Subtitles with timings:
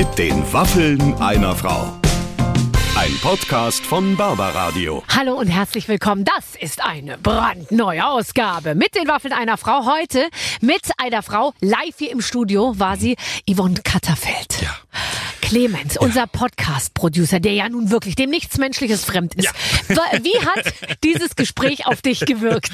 [0.00, 1.92] Mit den Waffeln einer Frau.
[2.96, 5.04] Ein Podcast von Barbaradio.
[5.14, 6.24] Hallo und herzlich willkommen.
[6.24, 9.84] Das ist eine brandneue Ausgabe mit den Waffeln einer Frau.
[9.84, 10.30] Heute
[10.62, 11.52] mit einer Frau.
[11.60, 13.16] Live hier im Studio war sie
[13.46, 14.62] Yvonne Katterfeld.
[14.62, 14.74] Ja.
[15.50, 19.48] Clemens, unser Podcast-Producer, der ja nun wirklich dem nichts Menschliches fremd ist.
[19.88, 20.72] Wa- Wie hat
[21.02, 22.70] dieses Gespräch auf dich gewirkt?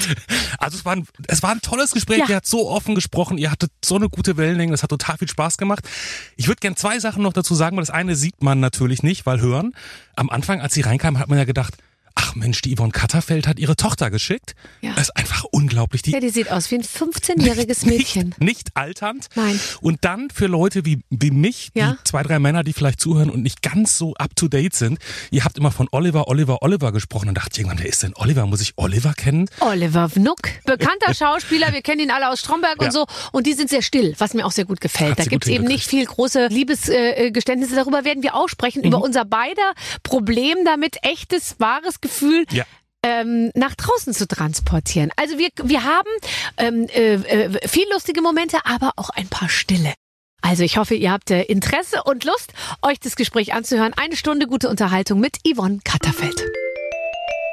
[0.59, 2.19] Also es war ein, es war ein tolles Gespräch.
[2.19, 2.27] Ja.
[2.29, 3.39] Ihr habt so offen gesprochen.
[3.39, 4.73] Ihr hattet so eine gute Wellenlänge.
[4.73, 5.89] Das hat total viel Spaß gemacht.
[6.37, 9.25] Ich würde gern zwei Sachen noch dazu sagen, weil das eine sieht man natürlich nicht,
[9.25, 9.73] weil hören.
[10.15, 11.96] Am Anfang, als sie reinkam, hat man ja gedacht, ach
[12.37, 14.55] Mensch, die Yvonne Katterfeld hat ihre Tochter geschickt.
[14.81, 14.93] Ja.
[14.93, 16.03] Das ist einfach unglaublich.
[16.03, 18.29] Die Ja, die sieht aus wie ein 15-jähriges Mädchen.
[18.39, 19.27] Nicht, nicht alternd.
[19.35, 19.59] Nein.
[19.81, 21.93] Und dann für Leute wie, wie mich, Ja.
[22.01, 24.99] die zwei, drei Männer, die vielleicht zuhören und nicht ganz so up to date sind.
[25.31, 28.47] Ihr habt immer von Oliver, Oliver, Oliver gesprochen und dachte irgendwann, wer ist denn Oliver?
[28.47, 29.49] Muss ich Oliver kennen?
[29.61, 32.87] Oliver Wnuck, bekannter Schauspieler, wir kennen ihn alle aus Stromberg Ja.
[32.87, 33.07] und so.
[33.33, 35.13] Und die sind sehr still, was mir auch sehr gut gefällt.
[35.13, 37.73] Hat Da gibt's gut eben nicht viel große Liebesgeständnisse.
[37.73, 37.77] Äh.
[37.77, 42.65] Darüber werden wir auch sprechen, über unser beider Problem damit, echtes, wahres Gefühl Ja.
[43.03, 45.11] ähm, nach draußen zu transportieren.
[45.17, 46.09] Also wir, wir haben
[46.57, 49.95] ähm, äh, äh, viel lustige Momente, aber auch ein paar stille.
[50.43, 52.53] Also ich hoffe, ihr habt äh, Interesse und Lust,
[52.83, 53.95] euch das Gespräch anzuhören.
[53.97, 56.45] Eine Stunde gute Unterhaltung mit Yvonne Katterfeld.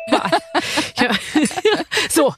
[0.08, 0.24] Ja.
[2.10, 2.34] So,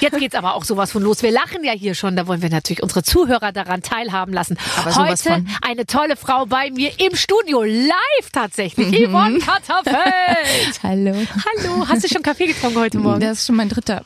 [0.00, 1.22] jetzt geht's aber auch sowas von los.
[1.22, 4.56] Wir lachen ja hier schon, da wollen wir natürlich unsere Zuhörer daran teilhaben lassen.
[4.96, 9.08] Heute eine tolle Frau bei mir im Studio, live tatsächlich, Mhm.
[9.10, 10.80] Yvonne Katterfeld.
[10.82, 11.14] Hallo.
[11.14, 13.20] Hallo, hast du schon Kaffee getrunken heute Morgen?
[13.20, 14.02] Das ist schon mein dritter.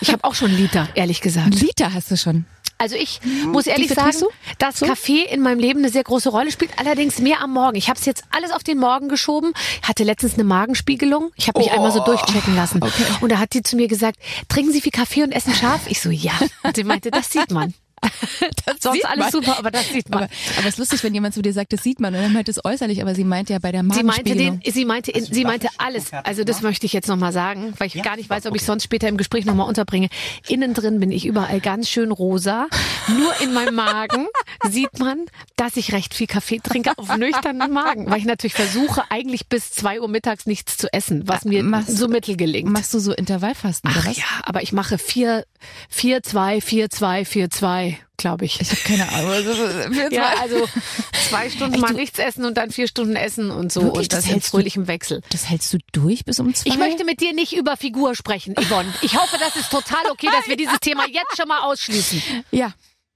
[0.00, 1.54] Ich habe auch schon einen Liter, ehrlich gesagt.
[1.60, 2.44] Liter hast du schon.
[2.84, 4.28] Also ich muss ehrlich sagen, du?
[4.58, 4.84] dass So?
[4.84, 7.78] Kaffee in meinem Leben eine sehr große Rolle spielt, allerdings mehr am Morgen.
[7.78, 9.54] Ich habe es jetzt alles auf den Morgen geschoben.
[9.80, 11.30] Hatte letztens eine Magenspiegelung.
[11.36, 12.82] Ich habe mich einmal so durchchecken lassen.
[13.22, 14.18] Und da hat die zu mir gesagt,
[14.50, 15.86] trinken Sie viel Kaffee und essen scharf?
[15.86, 16.32] Ich so, ja.
[16.62, 17.72] Und sie meinte, das sieht man.
[18.80, 19.32] Sonst sieht alles man.
[19.32, 20.24] super, aber das sieht man.
[20.24, 22.32] Aber, aber es ist lustig, wenn jemand zu dir sagt, das sieht man und dann
[22.32, 24.60] meint es äußerlich, aber sie meint ja bei der Sie meinte Magenspiegelung.
[24.60, 26.12] den, sie meinte, in, sie meinte alles.
[26.12, 28.84] Also das möchte ich jetzt nochmal sagen, weil ich gar nicht weiß, ob ich sonst
[28.84, 30.08] später im Gespräch nochmal unterbringe.
[30.48, 32.66] Innen drin bin ich überall ganz schön rosa.
[33.08, 34.26] Nur in meinem Magen
[34.70, 35.26] sieht man,
[35.56, 39.70] dass ich recht viel Kaffee trinke auf nüchternen Magen, weil ich natürlich versuche, eigentlich bis
[39.70, 42.70] zwei Uhr mittags nichts zu essen, was mir Machst- so mittel gelingt.
[42.70, 44.16] Machst du so Intervallfasten oder Ach was?
[44.16, 45.44] ja, aber ich mache vier,
[45.88, 48.60] vier, zwei, vier, zwei, vier, zwei, glaube ich.
[48.60, 49.32] Ich habe keine Ahnung.
[50.10, 50.66] Ja, also
[51.28, 54.12] zwei Stunden Echt, mal nichts essen und dann vier Stunden essen und so Wirklich, und
[54.12, 55.20] das, das in hältst du- fröhlichem Wechsel.
[55.30, 56.70] Das hältst du durch bis um zwei?
[56.70, 58.92] Ich möchte mit dir nicht über Figur sprechen, Yvonne.
[59.02, 62.22] Ich hoffe, das ist total okay, dass wir dieses Thema jetzt schon mal ausschließen.
[62.50, 62.72] Ja.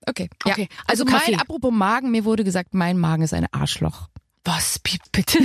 [0.06, 0.28] Okay.
[0.46, 0.52] Ja.
[0.52, 1.32] Okay, Also, also Kaffee.
[1.32, 4.08] mein, apropos Magen, mir wurde gesagt, mein Magen ist ein Arschloch.
[4.44, 5.38] Was, bi- bitte?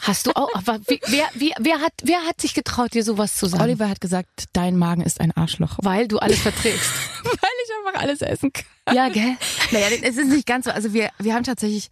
[0.00, 3.44] Hast du auch, aber wer, wie, wer hat, wer hat sich getraut, dir sowas zu
[3.46, 3.62] sagen?
[3.64, 5.72] Oliver hat gesagt, dein Magen ist ein Arschloch.
[5.82, 6.90] Weil du alles verträgst.
[7.24, 7.50] Weil
[7.86, 8.64] einfach alles essen kann.
[8.92, 9.36] Ja, gell?
[9.70, 10.72] Naja, es ist nicht ganz so.
[10.72, 11.88] Also wir, wir haben tatsächlich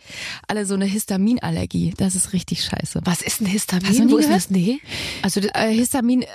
[0.48, 1.94] alle so eine Histaminallergie.
[1.96, 3.02] Das ist richtig scheiße.
[3.04, 3.86] Was ist ein Histamin?
[3.88, 4.41] Hast du nie Wo ist gehört?
[4.42, 4.50] das?
[4.50, 4.80] Nee.
[5.22, 6.26] Also, Äh, Histamin, äh,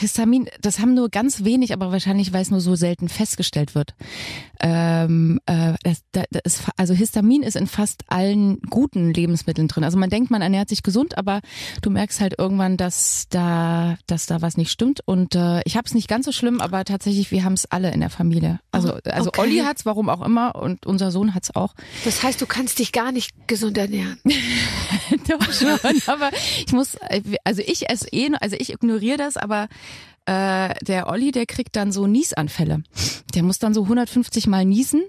[0.00, 3.94] Histamin, das haben nur ganz wenig, aber wahrscheinlich, weil es nur so selten festgestellt wird.
[4.60, 9.84] Ähm, äh, das, da, das ist, also Histamin ist in fast allen guten Lebensmitteln drin.
[9.84, 11.40] Also man denkt, man ernährt sich gesund, aber
[11.80, 15.00] du merkst halt irgendwann, dass da, dass da was nicht stimmt.
[15.04, 17.92] Und äh, ich habe es nicht ganz so schlimm, aber tatsächlich, wir haben es alle
[17.92, 18.58] in der Familie.
[18.72, 19.40] Also, also okay.
[19.40, 21.74] Olli hat's, warum auch immer, und unser Sohn hat's auch.
[22.04, 24.18] das heißt, du kannst dich gar nicht gesund ernähren.
[25.28, 26.30] Doch schon, aber
[26.66, 26.96] ich muss,
[27.44, 29.68] also ich esse eh, also ich ignoriere das, aber
[30.26, 32.82] äh, der Olli, der kriegt dann so Niesanfälle.
[33.34, 35.02] Der muss dann so 150 Mal niesen,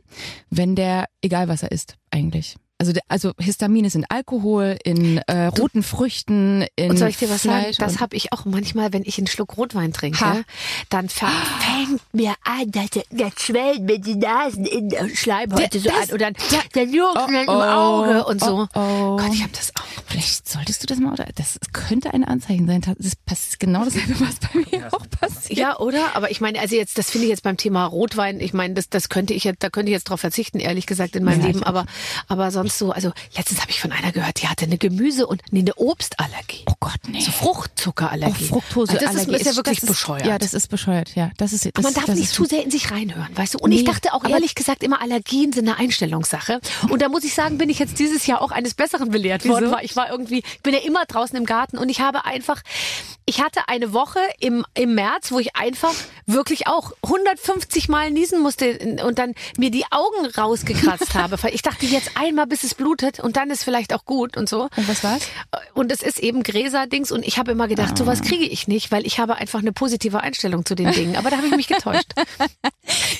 [0.49, 2.55] wenn der, egal was er isst, eigentlich.
[2.83, 7.29] Also, also Histamin ist in Alkohol, in äh, roten Früchten, in Und soll ich dir
[7.29, 7.91] was Fleisch sagen?
[7.93, 10.41] Das habe ich auch manchmal, wenn ich einen Schluck Rotwein trinke, Ha.
[10.89, 11.29] dann fang-
[11.59, 16.13] fängt mir an, dass das schwellt mir die Nasen in der Schleimhäute so Das- an
[16.13, 16.33] und dann
[16.75, 18.67] der Jucken im Auge und so.
[18.73, 19.17] Oh, oh.
[19.17, 19.83] Gott, ich habe das auch.
[20.07, 21.25] Vielleicht solltest du das mal, oder?
[21.35, 22.81] Das könnte ein Anzeichen sein.
[22.99, 25.57] Das passt genau dasselbe, was bei mir auch passiert.
[25.57, 26.15] Ja, oder?
[26.15, 28.89] Aber ich meine, also jetzt, das finde ich jetzt beim Thema Rotwein, ich meine, das,
[28.89, 31.47] das könnte ich jetzt, da könnte ich jetzt drauf verzichten, ehrlich gesagt, in meinem Ja,
[31.47, 31.63] Leben.
[31.63, 31.85] Aber,
[32.27, 35.41] aber sonst so, also letztens habe ich von einer gehört, die hatte eine Gemüse- und
[35.51, 36.63] nee, eine Obstallergie.
[36.67, 37.19] Oh Gott, nee.
[37.21, 38.49] So Fruchtzuckerallergie.
[38.51, 39.05] Oh, Fructoseallergie.
[39.07, 40.25] Also das ist, ist ja wirklich ist, bescheuert.
[40.25, 41.31] Ja, das ist bescheuert, ja.
[41.37, 43.57] Das ist, das, Aber man darf nicht ist zu sehr in sich reinhören, weißt du?
[43.59, 46.59] Und ich Nee, dachte auch ehrlich gesagt immer, Allergien sind eine Einstellungssache.
[46.89, 49.65] Und da muss ich sagen, bin ich jetzt dieses Jahr auch eines Besseren belehrt worden.
[49.65, 49.77] Wieso?
[49.81, 52.61] Ich war irgendwie, ich bin ja immer draußen im Garten und ich habe einfach,
[53.25, 55.93] ich hatte eine Woche im, im März, wo ich einfach
[56.25, 61.37] wirklich auch 150 Mal niesen musste und dann mir die Augen rausgekratzt habe.
[61.51, 64.69] Ich dachte jetzt einmal, bis es blutet und dann ist vielleicht auch gut und so.
[64.75, 65.23] Und was war's?
[65.73, 69.07] Und es ist eben Gräser-Dings und ich habe immer gedacht, sowas kriege ich nicht, weil
[69.07, 71.15] ich habe einfach eine positive Einstellung zu den Dingen.
[71.15, 72.13] Aber da habe ich mich getäuscht.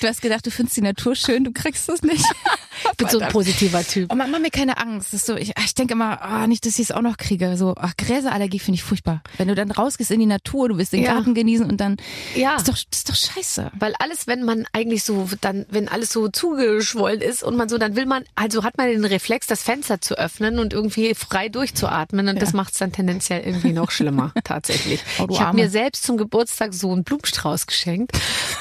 [0.00, 2.24] Du hast gedacht, du findest die Natur schön, du kriegst es nicht.
[2.96, 4.10] bin so ein positiver Typ.
[4.10, 5.12] Und man macht mir keine Angst.
[5.12, 7.56] Das ist so, ich, ich denke immer, oh, nicht, dass ich es auch noch kriege.
[7.56, 9.22] So, ach, Gräserallergie finde ich furchtbar.
[9.38, 11.14] Wenn du dann rausgehst in die Natur, du willst den Ja.
[11.14, 11.96] Garten genießen und dann,
[12.34, 12.56] Ja.
[12.56, 13.70] ist doch, das ist doch scheiße.
[13.78, 17.78] Weil alles, wenn man eigentlich so, dann, wenn alles so zugeschwollen ist und man so,
[17.78, 21.48] dann will man, also hat man den Reflex, das Fenster zu öffnen und irgendwie frei
[21.48, 25.00] durchzuatmen und das macht es dann tendenziell irgendwie noch schlimmer, tatsächlich.
[25.18, 28.12] Oh, ich habe mir selbst zum Geburtstag so einen Blumenstrauß geschenkt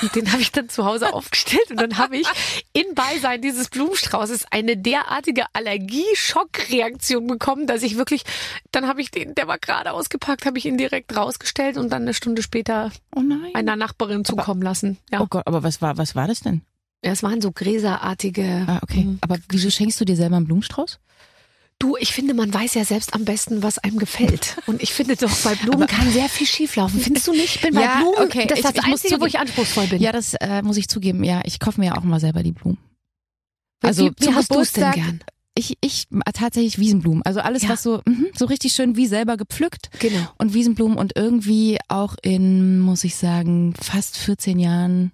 [0.01, 2.27] und den habe ich dann zu Hause aufgestellt und dann habe ich
[2.73, 3.69] in Beisein dieses
[4.09, 8.23] Blumenstraußes eine derartige Allergie-Schockreaktion bekommen, dass ich wirklich,
[8.71, 12.03] dann habe ich den, der war gerade ausgepackt, habe ich ihn direkt rausgestellt und dann
[12.03, 13.21] eine Stunde später Oh
[13.53, 14.97] einer Nachbarin zukommen lassen.
[15.11, 15.21] Ja.
[15.21, 16.61] Oh Gott, aber was war, was war das denn?
[17.03, 18.63] Ja, es waren so gräserartige.
[18.67, 19.03] Ah, okay.
[19.03, 19.17] Mhm.
[19.21, 20.99] Aber wieso schenkst du dir selber einen Blumenstrauß?
[21.79, 24.55] Du, ich finde, man weiß ja selbst am besten, was einem gefällt.
[24.67, 26.99] Und ich finde doch, bei Blumen kann sehr viel schieflaufen.
[27.01, 27.55] Findest du nicht?
[27.57, 28.45] Ich bin Ja, bei Blumen, okay.
[28.47, 30.01] das ist Ich- das ich Einzige, wo ich anspruchsvoll bin.
[30.01, 31.23] Ja, das äh, muss ich zugeben.
[31.25, 32.77] Ja, ich kaufe mir ja auch mal selber die Blumen.
[33.83, 35.19] Wie, also wie zum hast du es denn gern?
[35.55, 37.21] Ich, ich tatsächlich Wiesenblumen.
[37.23, 37.69] Also alles, Ja.
[37.69, 39.91] was so, mhm, so richtig schön wie selber gepflückt.
[39.99, 40.27] Genau.
[40.39, 45.11] Und Wiesenblumen und irgendwie auch in, muss ich sagen, fast 14 Jahren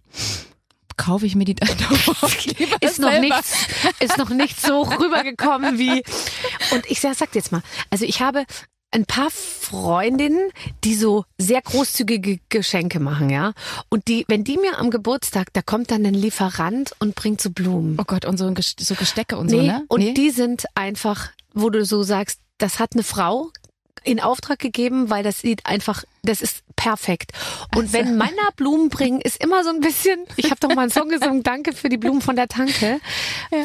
[0.95, 2.23] kaufe ich mir die dann doch
[2.81, 3.19] Ist noch, selber.
[3.19, 3.67] nichts,
[3.99, 6.03] ist noch nicht so rübergekommen wie.
[6.71, 8.45] Und ich sag, sag dir jetzt mal, also ich habe
[8.91, 10.51] ein paar Freundinnen,
[10.83, 13.53] die so sehr großzügige Geschenke machen, ja.
[13.89, 17.51] Und die, wenn die mir am Geburtstag, da kommt dann ein Lieferant und bringt so
[17.51, 17.97] Blumen.
[17.99, 19.85] Oh Gott, und so, so Gestecke und Nee, so, ne?
[19.89, 20.13] und Nee?
[20.13, 23.51] die sind einfach, wo du so sagst, das hat eine Frau
[24.03, 27.31] in Auftrag gegeben, weil das sieht einfach, das ist perfekt.
[27.75, 27.93] Und Also.
[27.93, 31.09] wenn Männer Blumen bringen, ist immer so ein bisschen, ich habe doch mal einen Song
[31.09, 33.01] gesungen, danke für die Blumen von der Tanke.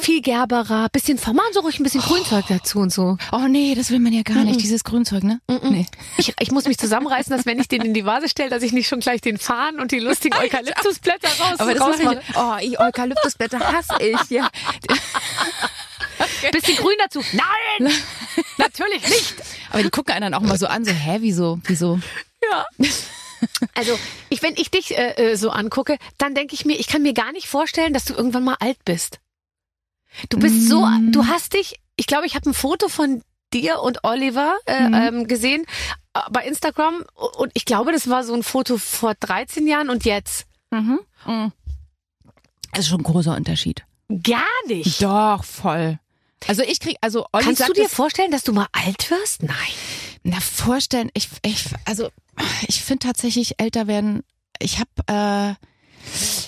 [0.01, 3.17] Viel gerberer, bisschen vermachen so ruhig ein bisschen Grünzeug dazu und so.
[3.31, 5.41] Oh nee, das will man ja gar nicht, dieses Grünzeug, ne?
[5.63, 5.87] Nee.
[6.19, 8.73] Ich, ich muss mich zusammenreißen, dass wenn ich den in die Vase stelle, dass ich
[8.73, 12.57] nicht schon gleich den Farn und die lustigen Eukalyptusblätter raus Aber das mache ich, oh,
[12.61, 14.49] ich Eukalyptusblätter hasse ich, ja.
[16.53, 17.21] Bisschen grün dazu.
[17.33, 17.93] Nein!
[18.59, 19.35] Natürlich nicht!
[19.71, 21.99] Aber die gucken einen dann auch mal so an, so, hä, wieso, wieso?
[22.51, 22.67] Ja.
[23.75, 23.99] Also,
[24.31, 27.13] ich, wenn ich dich äh, äh, so angucke, dann denke ich mir, ich kann mir
[27.13, 29.21] gar nicht vorstellen, dass du irgendwann mal alt bist.
[30.31, 31.13] Du bist so, Mm.
[31.13, 34.95] du hast dich, ich glaube, ich habe ein Foto von dir und Oliver äh, Mhm.
[34.95, 35.67] ähm, gesehen
[36.15, 40.05] äh, bei Instagram und ich glaube, das war so ein Foto vor 13 Jahren und
[40.07, 41.01] jetzt Mhm.
[41.27, 41.53] Mhm.
[42.73, 43.85] Das ist schon ein großer Unterschied.
[44.23, 45.03] gar nicht.
[45.03, 45.99] Doch, voll.
[46.49, 49.43] Also ich krieg, also Olli Kannst du dir das- vorstellen, dass du mal alt wirst?
[49.43, 49.55] Nein.
[50.25, 52.09] Na, vorstellen, ich, ich also
[52.67, 54.23] ich finde tatsächlich älter werden,
[54.59, 55.55] ich habe äh,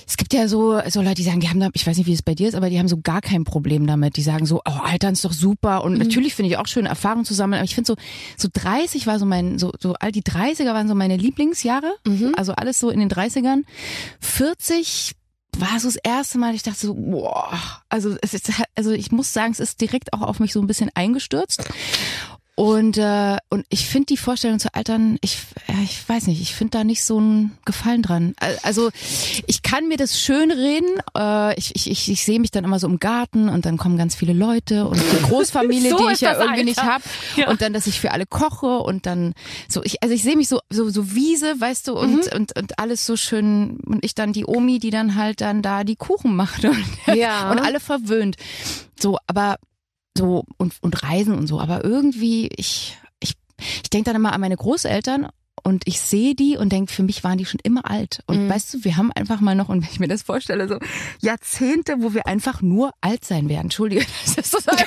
[0.07, 2.13] es gibt ja so, so Leute, die sagen, die haben da, ich weiß nicht, wie
[2.13, 4.17] es bei dir ist, aber die haben so gar kein Problem damit.
[4.17, 5.83] Die sagen so, oh, Altern ist doch super.
[5.85, 7.59] Und natürlich finde ich auch schön, Erfahrungen zu sammeln.
[7.59, 7.97] Aber ich finde so,
[8.37, 11.97] so 30 war so mein, so, so all die 30er waren so meine Lieblingsjahre.
[12.37, 13.63] Also alles so in den 30ern.
[14.21, 15.13] 40
[15.59, 17.59] war so das erste Mal, ich dachte so, boah,
[17.89, 20.67] also es ist, also ich muss sagen, es ist direkt auch auf mich so ein
[20.67, 21.65] bisschen eingestürzt.
[22.59, 25.37] Und, äh, und ich finde die Vorstellung zu altern, ich,
[25.69, 28.33] ja, ich weiß nicht, ich finde da nicht so einen Gefallen dran.
[28.41, 28.89] Al- Also
[29.47, 30.89] ich kann mir das schön reden.
[31.17, 33.99] Äh, ich ich, ich, ich sehe mich dann immer so im Garten und dann kommen
[33.99, 36.95] ganz viele Leute und die Großfamilie, So die ich ja irgendwie nicht Alter.
[36.95, 37.03] hab.
[37.37, 37.51] Ja.
[37.51, 39.35] Und dann, dass ich für alle koche und dann
[39.69, 42.23] so, ich, also ich sehe mich so, so, so Wiese, weißt du, und, Mhm.
[42.37, 43.81] und, und alles so schön.
[43.85, 47.51] Und ich dann die Omi, die dann halt dann da die Kuchen macht und, Ja.
[47.51, 48.37] und alle verwöhnt.
[48.99, 49.57] So, aber
[50.17, 53.35] so und, und Reisen und so, aber irgendwie, ich, ich,
[53.83, 55.29] ich denke dann immer an meine Großeltern
[55.63, 58.21] und ich sehe die und denke, für mich waren die schon immer alt.
[58.27, 58.49] Und Mhm.
[58.51, 60.79] weißt du, wir haben einfach mal noch, und wenn ich mir das vorstelle, so
[61.21, 63.63] Jahrzehnte, wo wir einfach nur alt sein werden.
[63.63, 64.07] Entschuldige,
[64.37, 64.85] das ist so, das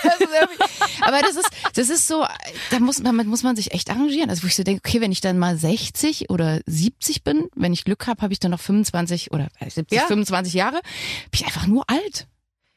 [1.01, 2.23] aber das ist, das ist so,
[2.69, 4.29] da muss, damit muss man sich echt arrangieren.
[4.29, 7.73] Also wo ich so denke, okay, wenn ich dann mal 60 oder 70 bin, wenn
[7.73, 10.05] ich Glück habe, habe ich dann noch 25 oder 70, Ja.
[10.05, 10.79] 25 Jahre,
[11.31, 12.27] bin ich einfach nur alt.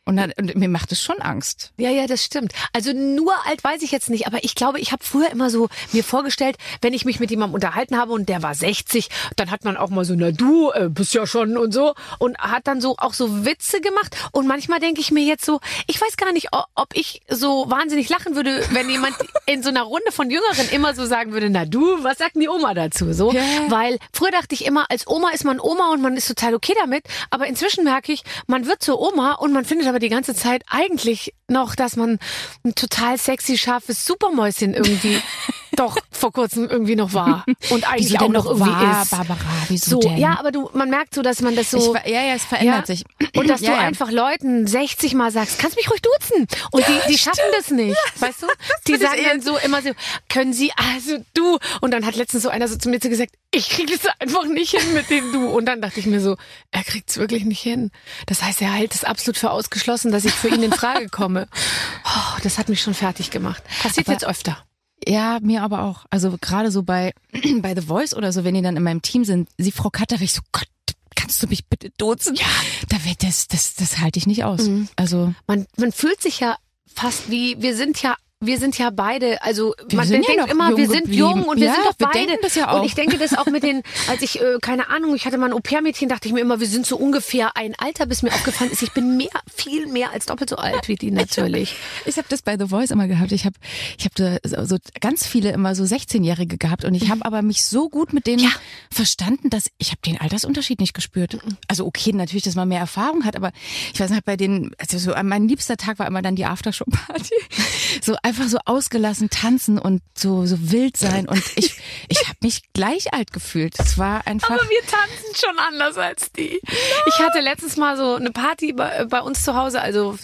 [0.04, 1.73] Und, dann, und mir macht es schon Angst.
[1.76, 2.52] Ja, ja, das stimmt.
[2.73, 5.68] Also nur alt weiß ich jetzt nicht, aber ich glaube, ich habe früher immer so
[5.92, 9.64] mir vorgestellt, wenn ich mich mit jemandem unterhalten habe und der war 60, dann hat
[9.64, 12.80] man auch mal so, na du äh, bist ja schon und so und hat dann
[12.80, 16.32] so auch so Witze gemacht und manchmal denke ich mir jetzt so, ich weiß gar
[16.32, 19.14] nicht, ob ich so wahnsinnig lachen würde, wenn jemand
[19.47, 22.40] in so einer Runde von Jüngeren immer so sagen würde, na du, was sagt denn
[22.40, 23.12] die Oma dazu?
[23.12, 23.40] So, Ja.
[23.68, 26.75] weil früher dachte ich immer, als Oma ist man Oma und man ist total okay
[26.80, 30.34] damit, aber inzwischen merke ich, man wird zur Oma und man findet aber die ganze
[30.34, 32.18] Zeit eigentlich noch, dass man
[32.64, 35.20] ein total sexy, scharfes Supermäuschen irgendwie
[35.76, 39.11] doch vor kurzem irgendwie noch war und eigentlich Wieso auch noch irgendwie war, ist.
[39.11, 39.38] Barbara,
[39.69, 40.19] wieso So, denn?
[40.19, 41.95] ja, aber du, man merkt so, dass man das so.
[42.05, 42.95] ich, ja, ja, es verändert Ja.
[42.95, 43.05] sich.
[43.35, 43.83] Und dass ja, du ja.
[43.83, 46.47] einfach Leuten 60 Mal sagst, kannst mich ruhig duzen.
[46.71, 47.97] Und die, die schaffen das nicht.
[48.21, 48.47] Weißt du?
[48.87, 49.91] Die sagen dann so immer so,
[50.29, 51.59] können sie, also du.
[51.81, 54.71] Und dann hat letztens so einer so zu mir gesagt, ich kriege das einfach nicht
[54.79, 55.49] hin mit dem du.
[55.49, 56.37] Und dann dachte ich mir so,
[56.71, 57.91] er kriegt es wirklich nicht hin.
[58.26, 61.49] Das heißt, er hält es absolut für ausgeschlossen, dass ich für ihn in Frage komme.
[62.05, 63.62] Oh, das hat mich schon fertig gemacht.
[63.83, 64.59] Passiert Aber- jetzt öfter.
[65.06, 66.06] Ja, mir aber auch.
[66.11, 67.12] Also gerade so bei,
[67.61, 70.21] bei The Voice oder so, wenn die dann in meinem Team sind, sie Frau Katter,
[70.21, 70.68] ich so, Gott,
[71.14, 72.35] kannst du mich bitte duzen?
[72.35, 72.47] Ja.
[72.88, 74.62] Da wird das, das, das halte ich nicht aus.
[74.62, 74.88] Mhm.
[74.97, 76.56] Also Man, man fühlt sich ja
[76.87, 80.49] fast wie, wir sind ja wir sind ja beide, also Wir man ja denkt noch
[80.49, 81.18] immer, wir sind geblieben.
[81.20, 82.37] jung und wir Ja, sind doch beide.
[82.54, 82.72] ja.
[82.72, 85.46] Und ich denke das auch mit den, als ich, äh, keine Ahnung, ich hatte mal
[85.46, 88.70] ein Au-pair-Mädchen, dachte ich mir immer, wir sind so ungefähr ein Alter, bis mir aufgefallen
[88.70, 91.75] ist, ich bin mehr, viel mehr als doppelt so alt wie die natürlich.
[92.04, 93.32] Ich habe das bei The Voice immer gehabt.
[93.32, 93.54] Ich habe
[93.99, 97.42] ich hab da so so ganz viele immer so 16-Jährige gehabt und ich habe aber
[97.42, 98.50] mich so gut mit denen Ja.
[98.90, 101.38] verstanden, dass ich habe den Altersunterschied nicht gespürt.
[101.68, 103.52] Also okay, natürlich, dass man mehr Erfahrung hat, aber
[103.92, 107.34] ich weiß nicht, bei den also so mein liebster Tag war immer dann die Aftershow-Party.
[108.02, 112.62] So einfach so ausgelassen tanzen und so so wild sein und ich ich habe mich
[112.73, 113.79] gleich alt gefühlt.
[113.79, 116.61] Es war einfach Aber wir tanzen schon anders als die.
[117.07, 120.17] Ich hatte letztens mal so eine Party bei, bei uns zu Hause, also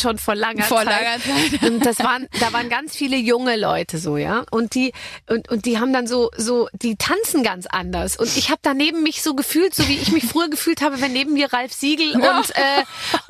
[0.00, 0.86] schon vor langer vor Zeit.
[0.86, 1.62] langer Zeit.
[1.70, 4.44] Und das waren, da waren ganz viele junge Leute so, ja.
[4.50, 4.92] Und die,
[5.28, 8.16] und, und die haben dann so, so, die tanzen ganz anders.
[8.16, 11.12] Und ich habe daneben mich so gefühlt, so wie ich mich früher gefühlt habe, wenn
[11.12, 12.82] neben mir Ralf Siegel und, äh,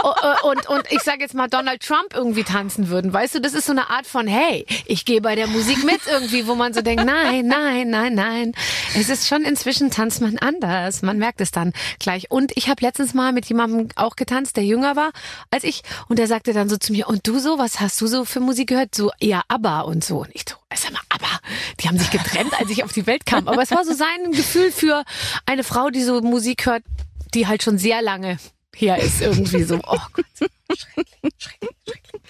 [0.02, 3.12] und, und, und ich sage jetzt mal Donald Trump irgendwie tanzen würden.
[3.12, 6.00] Weißt du, das ist so eine Art von, hey, ich gehe bei der Musik mit
[6.06, 8.52] irgendwie, wo man so denkt, nein, nein, nein, nein.
[8.98, 11.02] Es ist schon inzwischen tanzt man anders.
[11.02, 12.30] Man merkt es dann gleich.
[12.30, 15.10] Und ich habe letztens mal mit jemandem auch getanzt, der jünger war
[15.50, 15.82] als ich.
[16.08, 18.40] Und der sagte dann so zu mir, und du so, was hast du so für
[18.40, 18.94] Musik gehört?
[18.94, 20.22] So, ja, ABBA und so.
[20.22, 21.40] Und ich so, sag mal, ABBA,
[21.80, 23.48] die haben sich getrennt, als ich auf die Welt kam.
[23.48, 25.04] Aber es war so sein Gefühl für
[25.46, 26.82] eine Frau, die so Musik hört,
[27.34, 28.38] die halt schon sehr lange
[28.74, 29.80] her ist irgendwie so.
[29.86, 32.22] Oh Gott, schrecklich, schrecklich, schrecklich.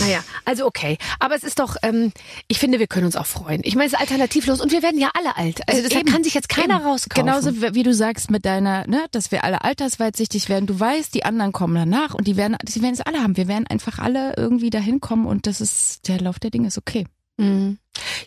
[0.00, 0.98] Naja, also okay.
[1.18, 2.12] Aber es ist doch, ähm,
[2.48, 3.60] ich finde, wir können uns auch freuen.
[3.64, 5.60] Ich meine, es ist alternativlos und wir werden ja alle alt.
[5.68, 6.86] Also deshalb Eben, kann sich jetzt keiner eben.
[6.86, 7.26] rauskaufen.
[7.26, 10.66] Genauso wie du sagst mit deiner, ne, dass wir alle altersweitsichtig werden.
[10.66, 13.36] Du weißt, die anderen kommen danach und die werden, die werden es alle haben.
[13.36, 16.78] Wir werden einfach alle irgendwie dahin kommen und das ist der Lauf der Dinge ist
[16.78, 17.06] okay.
[17.38, 17.78] Mhm.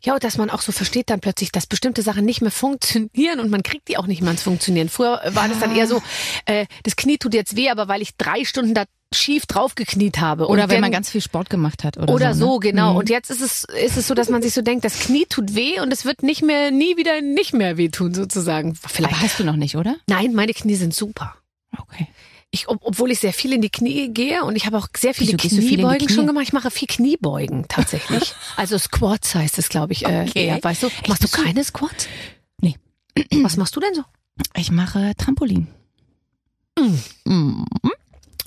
[0.04, 3.40] Ja, und dass man auch so versteht dann plötzlich, dass bestimmte Sachen nicht mehr funktionieren
[3.40, 4.90] und man kriegt die auch nicht mehr ans Funktionieren.
[4.90, 6.02] Früher war das dann eher so,
[6.46, 10.48] äh, das Knie tut jetzt weh, aber weil ich drei Stunden da schief draufgekniet habe.
[10.48, 12.60] Oder wenn dann- man ganz viel Sport gemacht hat oder, oder so, ne?
[12.60, 12.92] genau.
[12.92, 12.98] Mhm.
[12.98, 15.56] Und jetzt ist es, ist es so, dass man sich so denkt, das Knie tut
[15.56, 18.76] weh und es wird nicht mehr, nie wieder nicht mehr wehtun, sozusagen.
[18.76, 19.14] Vielleicht.
[19.14, 19.96] Aber hast du noch nicht, oder?
[20.08, 21.36] Nein, meine Knie sind super.
[21.78, 22.08] Okay.
[22.52, 25.14] Ich, ob, obwohl ich sehr viel in die Knie gehe und ich habe auch sehr
[25.14, 26.16] viele Wieso du viel Kniebeugen Knie?
[26.16, 26.44] schon gemacht.
[26.46, 28.34] Ich mache viel Kniebeugen tatsächlich.
[28.58, 30.06] also Squats heißt es, glaube ich.
[30.06, 30.46] Äh, Okay.
[30.48, 30.90] eher, weißt du?
[31.08, 32.08] Machst du keine Squats?
[32.62, 32.76] Nee.
[33.44, 34.04] Was machst du denn so?
[34.56, 35.68] Ich mache Trampolin.
[37.26, 37.66] Mhm.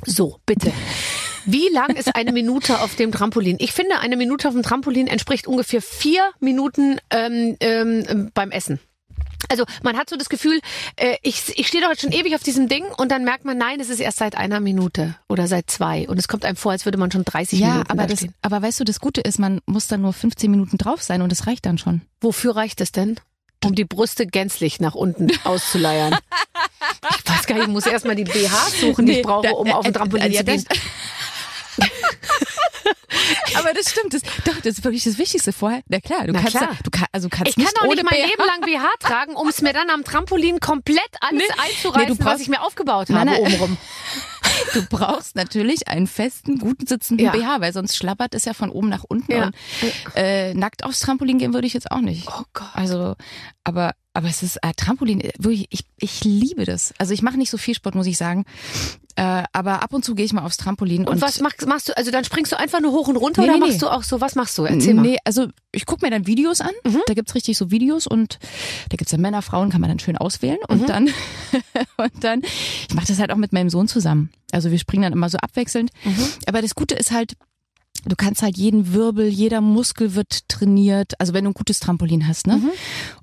[0.04, 0.72] So, bitte.
[1.44, 3.56] Wie lang ist eine Minute auf dem Trampolin?
[3.60, 8.78] Ich finde, eine Minute auf dem Trampolin entspricht ungefähr vier Minuten ähm, ähm, beim Essen.
[9.48, 10.60] Also man hat so das Gefühl,
[10.96, 13.58] äh, ich, ich stehe doch jetzt schon ewig auf diesem Ding und dann merkt man,
[13.58, 16.08] nein, es ist erst seit einer Minute oder seit zwei.
[16.08, 18.18] Und es kommt einem vor, als würde man schon 30 Ja, Minuten aber da das,
[18.20, 18.34] stehen.
[18.40, 21.32] aber weißt du, das Gute ist, man muss dann nur 15 Minuten drauf sein und
[21.32, 22.02] das reicht dann schon.
[22.20, 23.16] Wofür reicht es denn?
[23.64, 26.16] Um die Brüste gänzlich nach unten auszuleiern.
[27.42, 29.52] Ich weiß gar nicht, ich muss erstmal die BH suchen, die ich Nee, brauche, da-
[29.54, 30.64] um auf dem äh, Trampolin äh, zu gehen.
[33.54, 35.82] Aber das stimmt, das, doch, das ist wirklich das Wichtigste vorher.
[35.88, 36.76] Na klar, du Na kannst, klar.
[36.82, 38.26] du kann, also kannst Ich kann nicht ohne nicht mein BH.
[38.26, 41.54] Leben lang BH tragen, um es mir dann am Trampolin komplett alles Nee.
[41.58, 43.38] einzureißen, Nee, brauchst- was ich mir aufgebaut habe nein.
[43.40, 43.76] obenrum.
[44.74, 47.32] Du brauchst natürlich einen festen, guten sitzenden Ja.
[47.32, 49.30] BH, weil sonst schlappert es ja von oben nach unten.
[49.32, 49.46] Ja.
[49.46, 49.54] Und,
[50.14, 52.26] äh, nackt aufs Trampolin gehen würde ich jetzt auch nicht.
[52.28, 52.68] Oh Gott.
[52.74, 53.16] Also,
[53.64, 56.92] aber aber es ist äh, Trampolin, äh, wirklich, ich, ich liebe das.
[56.98, 58.44] Also ich mache nicht so viel Sport, muss ich sagen.
[59.14, 61.06] Äh, aber ab und zu gehe ich mal aufs Trampolin.
[61.06, 61.96] Und, was machst, machst du?
[61.96, 64.02] Also dann springst du einfach nur hoch und runter Nee, oder nee, machst du auch
[64.02, 64.20] so?
[64.22, 64.64] Was machst du?
[64.64, 65.02] Erzähl mal.
[65.02, 65.10] Mhm.
[65.10, 66.70] Nee, also ich gucke mir dann Videos an.
[67.06, 68.38] Da gibt's richtig so Videos und
[68.88, 70.58] da gibt's dann Männer, Frauen, kann man dann schön auswählen.
[70.68, 70.86] Und Mhm.
[70.86, 71.08] dann,
[71.98, 72.42] und dann,
[72.88, 74.30] ich mache das halt auch mit meinem Sohn zusammen.
[74.50, 75.90] Also wir springen dann immer so abwechselnd.
[76.04, 76.24] Mhm.
[76.46, 77.34] Aber das Gute ist halt,
[78.04, 81.12] du kannst halt jeden Wirbel, jeder Muskel wird trainiert.
[81.20, 82.52] Also wenn du ein gutes Trampolin hast, Mhm.
[82.54, 82.62] ne?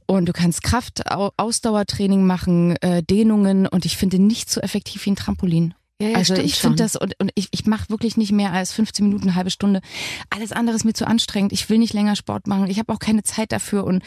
[0.06, 5.06] Und du kannst Kraft, Au- Ausdauertraining machen, äh, Dehnungen und ich finde nichts so effektiv
[5.06, 5.74] wie ein Trampolin.
[6.02, 8.72] Ja, ja, also ich finde das und, und ich, ich mache wirklich nicht mehr als
[8.72, 9.82] 15 Minuten, eine halbe Stunde.
[10.30, 11.52] Alles andere ist mir zu anstrengend.
[11.52, 12.70] Ich will nicht länger Sport machen.
[12.70, 14.02] Ich habe auch keine Zeit dafür und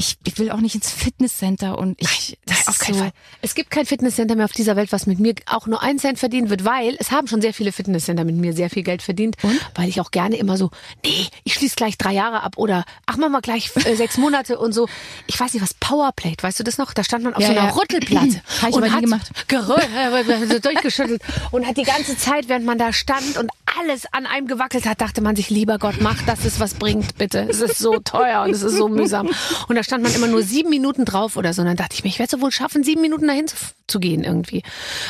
[0.00, 2.38] ich, ich will auch nicht ins Fitnesscenter und ich.
[2.46, 3.12] Nein, das auf keinen so Fall.
[3.42, 6.18] Es gibt kein Fitnesscenter mehr auf dieser Welt, was mit mir auch nur einen Cent
[6.18, 9.36] verdient wird, weil es haben schon sehr viele Fitnesscenter mit mir sehr viel Geld verdient,
[9.42, 9.60] und?
[9.74, 10.70] weil ich auch gerne immer so,
[11.04, 14.58] nee, ich schließe gleich drei Jahre ab oder ach machen wir gleich äh, sechs Monate
[14.58, 14.88] und so.
[15.26, 16.94] Ich weiß nicht was Powerplate, weißt du das noch?
[16.94, 17.74] Da stand man auf ja, so einer ja.
[17.74, 18.42] Rüttelplatte
[18.72, 19.30] und hat gemacht.
[19.48, 19.76] Gerö
[20.62, 24.86] durchgeschüttelt und hat die ganze Zeit, während man da stand und alles an einem gewackelt
[24.86, 27.46] hat, dachte man sich, lieber Gott, mach, dass es was bringt, bitte.
[27.48, 29.28] Es ist so teuer und es ist so mühsam.
[29.68, 31.62] Und da stand man immer nur sieben Minuten drauf oder so.
[31.62, 34.00] Und dann dachte ich mir, ich werde es wohl schaffen, sieben Minuten dahin zu, zu
[34.00, 34.62] gehen irgendwie.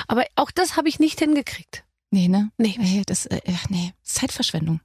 [0.08, 1.84] Aber auch das habe ich nicht hingekriegt.
[2.10, 2.50] Nee, ne?
[2.58, 3.02] Nee.
[3.06, 4.80] Das, äh, nee, Zeitverschwendung.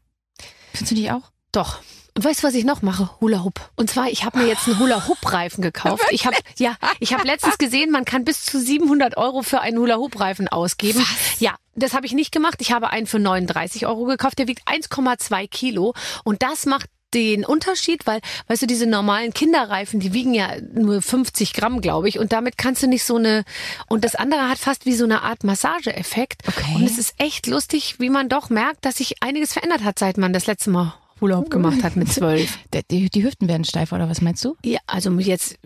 [0.72, 1.32] Findest du die auch?
[1.51, 1.79] Doch.
[2.17, 3.10] Und weißt du, was ich noch mache?
[3.20, 3.72] Hula Hoop.
[3.75, 6.03] Und zwar, ich habe mir jetzt einen Hula Hoop Reifen gekauft.
[6.12, 9.77] Ich habe ja, ich habe letztens gesehen, man kann bis zu 700 Euro für einen
[9.77, 11.00] Hula Hoop Reifen ausgeben.
[11.00, 11.39] Was?
[11.41, 12.58] Ja, das habe ich nicht gemacht.
[12.60, 14.39] Ich habe einen für 39 Euro gekauft.
[14.39, 20.00] Der wiegt 1,2 Kilo und das macht den Unterschied, weil, weißt du, diese normalen Kinderreifen,
[20.00, 23.46] die wiegen ja nur 50 Gramm, glaube ich, und damit kannst du nicht so eine,
[23.88, 26.41] und das andere hat fast wie so eine Art Massageeffekt.
[26.48, 26.75] Okay.
[26.75, 30.17] Und es ist echt lustig, wie man doch merkt, dass sich einiges verändert hat, seit
[30.17, 32.60] man das letzte Mal Hoop gemacht hat mit zwölf.
[32.91, 34.58] Die, die, Hüften werden steif, oder was meinst du?
[34.63, 35.58] Ja, also jetzt,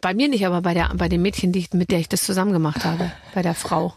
[0.00, 2.52] bei mir nicht, aber bei der, bei dem Mädchen, die, mit der ich das zusammen
[2.52, 3.94] gemacht habe, bei der Frau.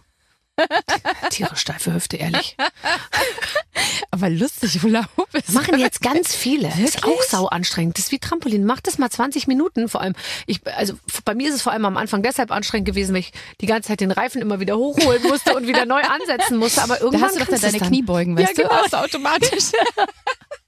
[1.30, 2.56] Tiere steife Hüfte, ehrlich.
[4.12, 5.54] Aber lustig, Hoop ist.
[5.54, 6.68] Machen jetzt ganz viele.
[6.70, 6.86] Wirklich?
[6.96, 7.98] Ist auch sau anstrengend.
[7.98, 8.66] Das ist wie Trampolin.
[8.66, 9.90] Mach das mal 20 Minuten.
[9.90, 10.94] Vor allem, ich, also
[11.26, 13.90] bei mir ist es vor allem am Anfang deshalb anstrengend gewesen, weil ich die ganze
[13.90, 16.82] Zeit den Reifen immer wieder hochholen musste und wieder neu ansetzen musste.
[16.82, 18.88] Aber irgendwann da hast du doch deine Knie beugen, weißt ja, genau.
[18.90, 18.98] du?
[18.98, 19.72] automatisch.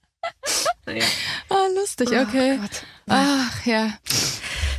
[0.85, 1.05] naja.
[1.49, 2.59] Ah, lustig, Oh okay.
[3.07, 3.93] Ach ja.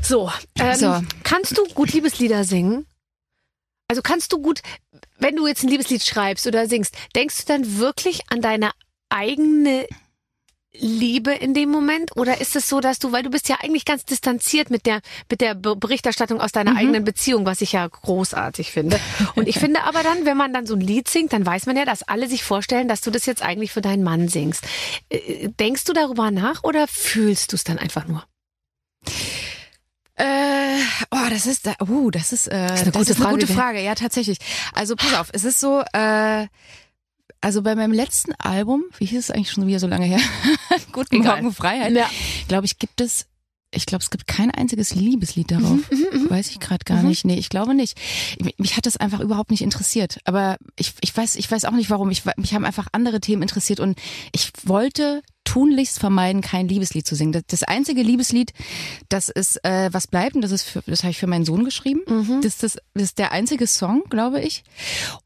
[0.02, 1.00] So, ähm, So.
[1.22, 2.86] kannst du gut Liebeslieder singen?
[3.88, 4.62] Also kannst du gut,
[5.18, 8.70] wenn du jetzt ein Liebeslied schreibst oder singst, denkst du dann wirklich an deine
[9.08, 9.86] eigene
[10.74, 12.16] Liebe in dem Moment?
[12.16, 15.02] Oder ist es so, dass du, weil du bist ja eigentlich ganz distanziert mit der,
[15.30, 18.98] mit der Be- Berichterstattung aus deiner eigenen Beziehung, was ich ja großartig finde.
[19.34, 21.76] Und ich finde aber dann, wenn man dann so ein Lied singt, dann weiß man
[21.76, 24.64] ja, dass alle sich vorstellen, dass du das jetzt eigentlich für deinen Mann singst.
[25.10, 28.24] Äh, Denkst du darüber nach oder fühlst du es dann einfach nur?
[30.16, 30.78] Äh,
[31.10, 33.46] oh, das ist, da- uh, das ist, äh, das eine gute Frage, gute?
[33.52, 33.82] Frage.
[33.82, 34.38] Ja, tatsächlich.
[34.74, 36.46] Also pass auf, es ist so, äh,
[37.40, 40.20] also bei meinem letzten Album, wie hieß es eigentlich schon wieder so lange her?
[40.92, 41.36] Guten Egal.
[41.42, 41.92] Morgen Freiheit.
[41.92, 42.08] Ja.
[42.46, 43.26] Glaube ich, gibt es,
[43.74, 45.78] ich glaube, es gibt kein einziges Liebeslied darauf.
[45.90, 47.24] Mhm, Weiß ich gerade gar nicht.
[47.24, 47.98] Nee, ich glaube nicht.
[48.58, 50.18] Mich, hat das einfach überhaupt nicht interessiert.
[50.24, 52.10] Aber ich, ich weiß, ich weiß auch nicht warum.
[52.10, 53.98] Ich, mich haben einfach andere Themen interessiert und
[54.32, 57.32] ich wollte tunlichst vermeiden, kein Liebeslied zu singen.
[57.32, 58.52] Das, das einzige Liebeslied,
[59.08, 61.64] das ist äh, was bleibt, und das ist für, das habe ich für meinen Sohn
[61.64, 62.02] geschrieben.
[62.42, 64.62] Das, das, das ist der einzige Song, glaube ich.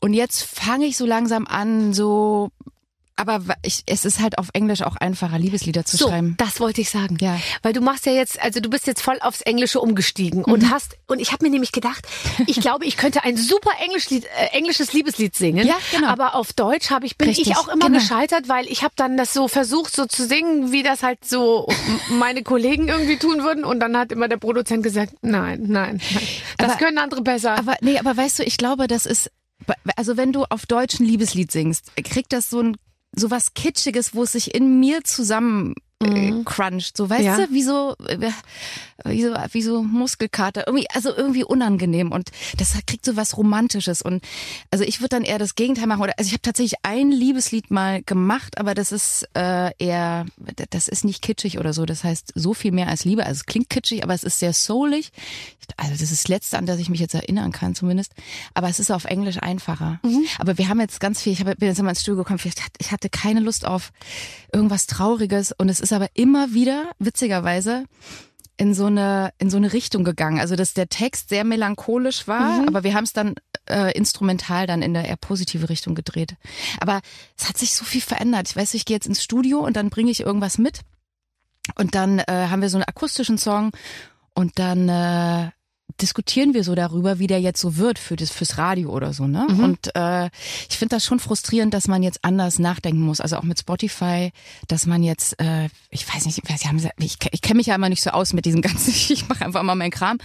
[0.00, 2.50] Und jetzt fange ich so langsam an, so
[3.16, 6.34] aber ich, es ist halt auf Englisch auch einfacher, Liebeslieder zu so, schreiben.
[6.38, 7.16] das wollte ich sagen.
[7.20, 7.38] Ja.
[7.62, 10.52] Weil du machst ja jetzt, also du bist jetzt voll aufs Englische umgestiegen Mhm.
[10.52, 12.06] und hast, und ich habe mir nämlich gedacht,
[12.46, 15.66] ich glaube, ich könnte ein super Englischlied, äh, englisches Liebeslied singen.
[15.66, 16.08] Ja, genau.
[16.08, 17.98] Aber auf Deutsch habe ich, bin Richtig, ich auch immer genau.
[17.98, 21.66] gescheitert, weil ich habe dann das so versucht, so zu singen, wie das halt so
[22.10, 23.64] meine Kollegen irgendwie tun würden.
[23.64, 26.22] Und dann hat immer der Produzent gesagt, nein, nein, nein.
[26.58, 27.56] Das Aber- können andere besser.
[27.58, 29.30] Aber nee, aber weißt du, ich glaube, das ist
[29.96, 32.76] also wenn du auf Deutsch ein Liebeslied singst, kriegt das so ein
[33.16, 37.36] so was Kitschiges, wo es sich in mir zusammen äh, cruncht, so weißt Ja.
[37.38, 38.30] du, wie so, äh,
[39.04, 42.12] wie so wie so Muskelkater, irgendwie also irgendwie unangenehm.
[42.12, 44.02] Und das kriegt so was romantisches.
[44.02, 44.22] Und
[44.70, 46.02] also ich würde dann eher das Gegenteil machen.
[46.02, 50.26] Oder also ich habe tatsächlich ein Liebeslied mal gemacht, aber das ist äh, eher
[50.70, 53.46] das ist nicht kitschig oder so, das heißt so viel mehr als Liebe, also es
[53.46, 55.10] klingt kitschig, aber es ist sehr soulig.
[55.76, 58.12] Also das ist das letzte, an das ich mich jetzt erinnern kann zumindest,
[58.54, 59.98] aber es ist auf Englisch einfacher.
[60.38, 62.52] Aber wir haben jetzt ganz viel, ich hab, bin jetzt immer ins Studio gekommen, ich
[62.52, 63.90] hatte, ich hatte keine Lust auf
[64.52, 65.52] irgendwas Trauriges.
[65.52, 67.84] Und es ist aber immer wieder, witzigerweise,
[68.58, 70.40] in so eine in so eine Richtung gegangen.
[70.40, 73.34] Also dass der Text sehr melancholisch war, aber wir haben es dann
[73.68, 76.36] äh, instrumental dann in der eher positive Richtung gedreht.
[76.80, 77.00] Aber
[77.38, 78.48] es hat sich so viel verändert.
[78.48, 80.80] Ich weiß, ich gehe jetzt ins Studio und dann bringe ich irgendwas mit
[81.74, 83.72] und dann äh, haben wir so einen akustischen Song
[84.34, 85.50] und dann äh,
[86.00, 89.26] diskutieren wir so darüber, wie der jetzt so wird für das fürs Radio oder so,
[89.26, 89.46] ne?
[89.46, 90.26] Und äh,
[90.68, 93.20] ich finde das schon frustrierend, dass man jetzt anders nachdenken muss.
[93.20, 94.30] Also auch mit Spotify,
[94.68, 97.88] dass man jetzt, äh, ich weiß nicht, sie haben, ich, ich kenne mich ja immer
[97.88, 100.18] nicht so aus mit diesem ganzen, ich mache einfach mal meinen Kram.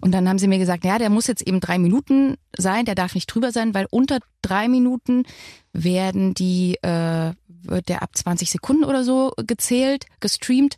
[0.00, 2.94] Und dann haben sie mir gesagt, ja, der muss jetzt eben drei Minuten sein, der
[2.94, 5.24] darf nicht drüber sein, weil unter drei Minuten
[5.72, 7.32] werden die, äh,
[7.64, 10.76] wird der ab 20 Sekunden oder so gezählt, gestreamt.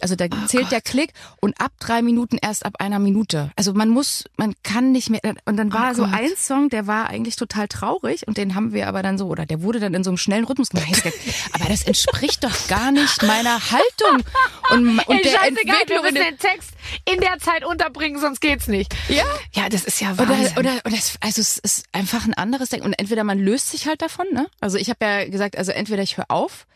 [0.00, 3.50] Also da zählt der Klick und ab drei Minuten erst ab einer Minute.
[3.56, 5.20] Also man muss, man kann nicht mehr.
[5.44, 6.12] Und dann war so Gott.
[6.14, 9.46] ein Song, der war eigentlich total traurig und den haben wir aber dann so, oder
[9.46, 11.02] der wurde dann in so einem schnellen Rhythmus gemacht.
[11.52, 14.24] Aber das entspricht doch gar nicht meiner Haltung
[14.70, 16.02] und, und Ey, der scheißegal, wir Entwicklung.
[16.02, 16.70] müssen den Text,
[17.04, 18.94] in der Zeit unterbringen, sonst geht's nicht.
[19.08, 19.24] Ja.
[19.54, 20.58] Ja, das ist ja Oder, Wahnsinn.
[20.58, 22.86] oder, oder es, also es ist einfach ein anderes Denken.
[22.86, 24.46] Und entweder man löst sich halt davon, ne?
[24.60, 26.66] Also ich habe ja gesagt, also entweder ich höre auf,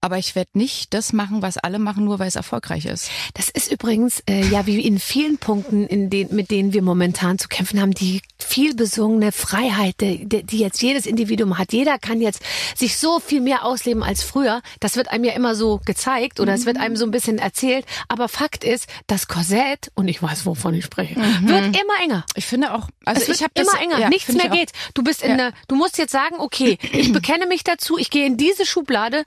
[0.00, 3.10] aber ich werde nicht das machen, was alle machen, nur weil es erfolgreich ist.
[3.34, 7.38] Das ist übrigens äh, ja wie in vielen Punkten, in den, mit denen wir momentan
[7.38, 11.72] zu kämpfen haben, die viel besungene Freiheit, die, die jetzt jedes Individuum hat.
[11.72, 12.42] Jeder kann jetzt
[12.76, 14.62] sich so viel mehr ausleben als früher.
[14.80, 17.84] Das wird einem ja immer so gezeigt oder es wird einem so ein bisschen erzählt.
[18.08, 22.24] Aber Fakt ist, das Korsett, und ich weiß, wovon ich spreche, wird immer enger.
[22.36, 24.70] Ich finde auch, also es ich habe immer enger, ja, nichts mehr geht.
[24.94, 25.36] Du bist in Ja.
[25.36, 29.24] der, du musst jetzt sagen, okay, ich bekenne mich dazu, ich gehe in diese Schublade.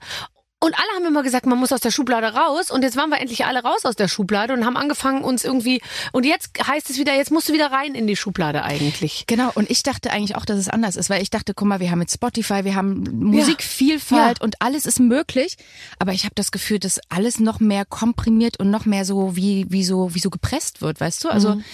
[0.64, 2.70] Und alle haben immer gesagt, man muss aus der Schublade raus.
[2.70, 5.82] Und jetzt waren wir endlich alle raus aus der Schublade und haben angefangen uns irgendwie.
[6.12, 9.24] Und jetzt heißt es wieder, jetzt musst du wieder rein in die Schublade eigentlich.
[9.26, 11.80] Genau, und ich dachte eigentlich auch, dass es anders ist, weil ich dachte, guck mal,
[11.80, 14.44] wir haben jetzt Spotify, wir haben Musikvielfalt Ja.
[14.44, 15.56] und alles ist möglich,
[15.98, 19.66] aber ich habe das Gefühl, dass alles noch mehr komprimiert und noch mehr so wie
[19.68, 21.28] wie so wie so gepresst wird, weißt du?
[21.28, 21.64] Also Mhm.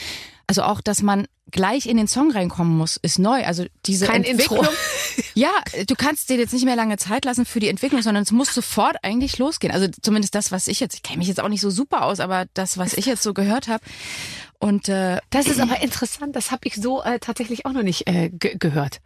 [0.47, 3.45] also auch, dass man gleich in den Song reinkommen muss, ist neu.
[3.45, 4.61] Also diese Kein Entwicklung.
[4.61, 4.73] Intro.
[5.35, 5.51] Ja,
[5.87, 8.53] du kannst dir jetzt nicht mehr lange Zeit lassen für die Entwicklung, sondern es muss
[8.55, 9.73] sofort eigentlich losgehen.
[9.73, 12.21] Also zumindest das, was ich jetzt, ich kenne mich jetzt auch nicht so super aus,
[12.21, 13.83] aber das, was ich jetzt so gehört habe.
[14.59, 16.35] Und äh, Das ist aber interessant.
[16.35, 19.01] Das habe ich so äh, tatsächlich auch noch nicht äh, ge gehört.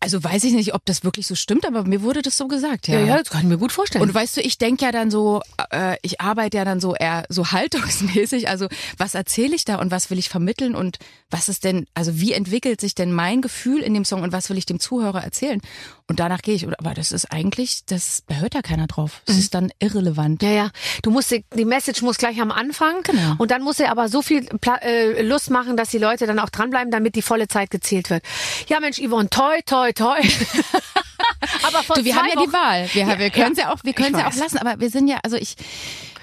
[0.00, 2.88] Also weiß ich nicht, ob das wirklich so stimmt, aber mir wurde das so gesagt,
[2.88, 2.98] ja.
[2.98, 4.02] Ja, ja, das kann ich mir gut vorstellen.
[4.02, 7.24] Und weißt du, ich denk ja dann so, äh, ich arbeite ja dann so eher
[7.28, 8.48] so haltungsmäßig.
[8.48, 8.66] Also
[8.98, 10.98] was erzähle ich da und was will ich vermitteln und
[11.30, 14.50] was ist denn, also wie entwickelt sich denn mein Gefühl in dem Song und was
[14.50, 15.60] will ich dem Zuhörer erzählen?
[16.08, 16.66] Und danach gehe ich.
[16.66, 19.22] Aber das ist eigentlich, das da hört ja keiner drauf.
[19.26, 20.42] Das ist dann irrelevant.
[20.42, 20.70] Ja, ja.
[21.02, 23.02] Du musst die die Message muss gleich am Anfang.
[23.02, 23.34] Genau.
[23.38, 26.38] Und dann muss er aber so viel Pla äh, Lust machen, dass die Leute dann
[26.38, 28.22] auch dranbleiben, damit die volle Zeit gezählt wird.
[28.68, 30.18] Ja, Mensch, Yvonne, toi, toi, toi.
[31.66, 32.88] aber vor Du, wir haben ja Wochen, die Wahl.
[32.92, 33.72] Wir, Ja, wir können es ja.
[33.72, 34.58] auch, wir können ja auch lassen.
[34.58, 35.56] Aber wir sind ja, also ich,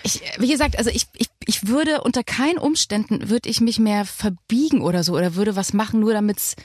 [0.03, 4.05] ich, wie gesagt, also ich, ich, ich würde unter keinen Umständen würde ich mich mehr
[4.05, 6.55] verbiegen oder so oder würde was machen, nur damit's,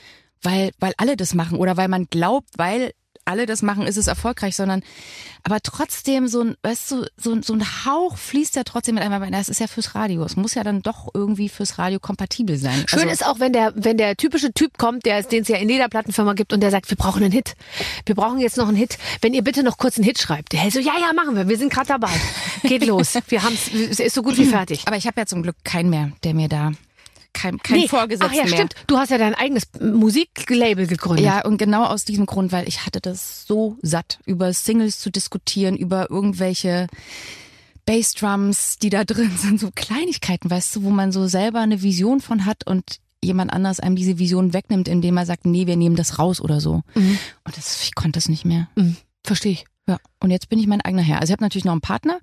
[0.42, 2.92] weil, weil alle das machen oder weil man glaubt, weil
[3.28, 4.82] alle das machen, ist es erfolgreich, sondern
[5.44, 9.04] aber trotzdem so ein, weißt du, so, ein- so ein Hauch fließt ja trotzdem mit
[9.04, 9.30] einmal.
[9.30, 10.24] Das ist ja fürs Radio.
[10.24, 12.84] Es muss ja dann doch irgendwie fürs Radio kompatibel sein.
[12.88, 15.56] Schön also, ist auch, wenn der, wenn der typische Typ kommt, der den es ja
[15.56, 17.54] in jeder Plattenfirma gibt und der sagt, wir brauchen einen Hit.
[18.06, 18.98] Wir brauchen jetzt noch einen Hit.
[19.20, 20.52] Wenn ihr bitte noch kurz einen Hit schreibt.
[20.52, 21.48] Der hält so, ja, ja, machen wir.
[21.48, 22.10] Wir sind gerade dabei.
[22.64, 23.14] Geht los.
[23.28, 24.82] Wir haben's, es ist so gut wie fertig.
[24.86, 26.72] aber ich habe ja zum Glück keinen mehr, der mir da
[27.32, 28.54] kein, kein Vorgesetzten Ach ja, mehr.
[28.54, 28.74] stimmt.
[28.86, 31.24] Du hast ja dein eigenes Musiklabel gegründet.
[31.24, 35.10] Ja, und genau aus diesem Grund, weil ich hatte das so satt, über Singles zu
[35.10, 36.88] diskutieren, über irgendwelche
[37.86, 42.20] Bassdrums, die da drin sind, so Kleinigkeiten, weißt du, wo man so selber eine Vision
[42.20, 45.96] von hat und jemand anders einem diese Vision wegnimmt, indem er sagt, nee, wir nehmen
[45.96, 46.82] das raus oder so.
[46.94, 47.18] Mhm.
[47.44, 48.68] Und das, ich konnte das nicht mehr.
[48.76, 48.96] Mhm.
[49.24, 49.64] Verstehe ich.
[49.86, 49.98] Ja.
[50.20, 51.20] Und jetzt bin ich mein eigener Herr.
[51.20, 52.20] Also ich habe natürlich noch einen Partner,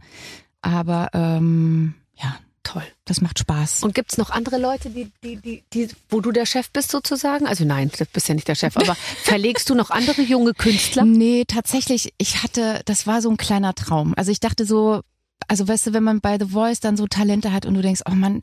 [0.61, 2.83] aber ähm, ja, Toll.
[3.05, 3.83] das macht Spaß.
[3.83, 7.45] Und gibt's noch andere Leute, die, die, die, die, wo du der Chef bist sozusagen?
[7.47, 11.05] Also nein, du bist ja nicht der Chef, aber verlegst du noch andere junge Künstler?
[11.05, 14.13] Nee, tatsächlich, ich hatte, das war so ein kleiner Traum.
[14.17, 15.01] Also ich dachte so,
[15.47, 18.01] also weißt du, wenn man bei The Voice dann so Talente hat und du denkst,
[18.09, 18.41] oh Mann,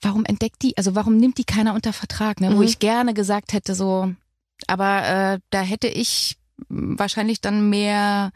[0.00, 2.50] warum entdeckt die, also warum nimmt die keiner unter Vertrag, ne?
[2.52, 2.62] Wo Mhm.
[2.64, 4.12] ich gerne gesagt hätte, so,
[4.66, 6.36] aber äh, da hätte ich
[6.68, 8.32] wahrscheinlich dann mehr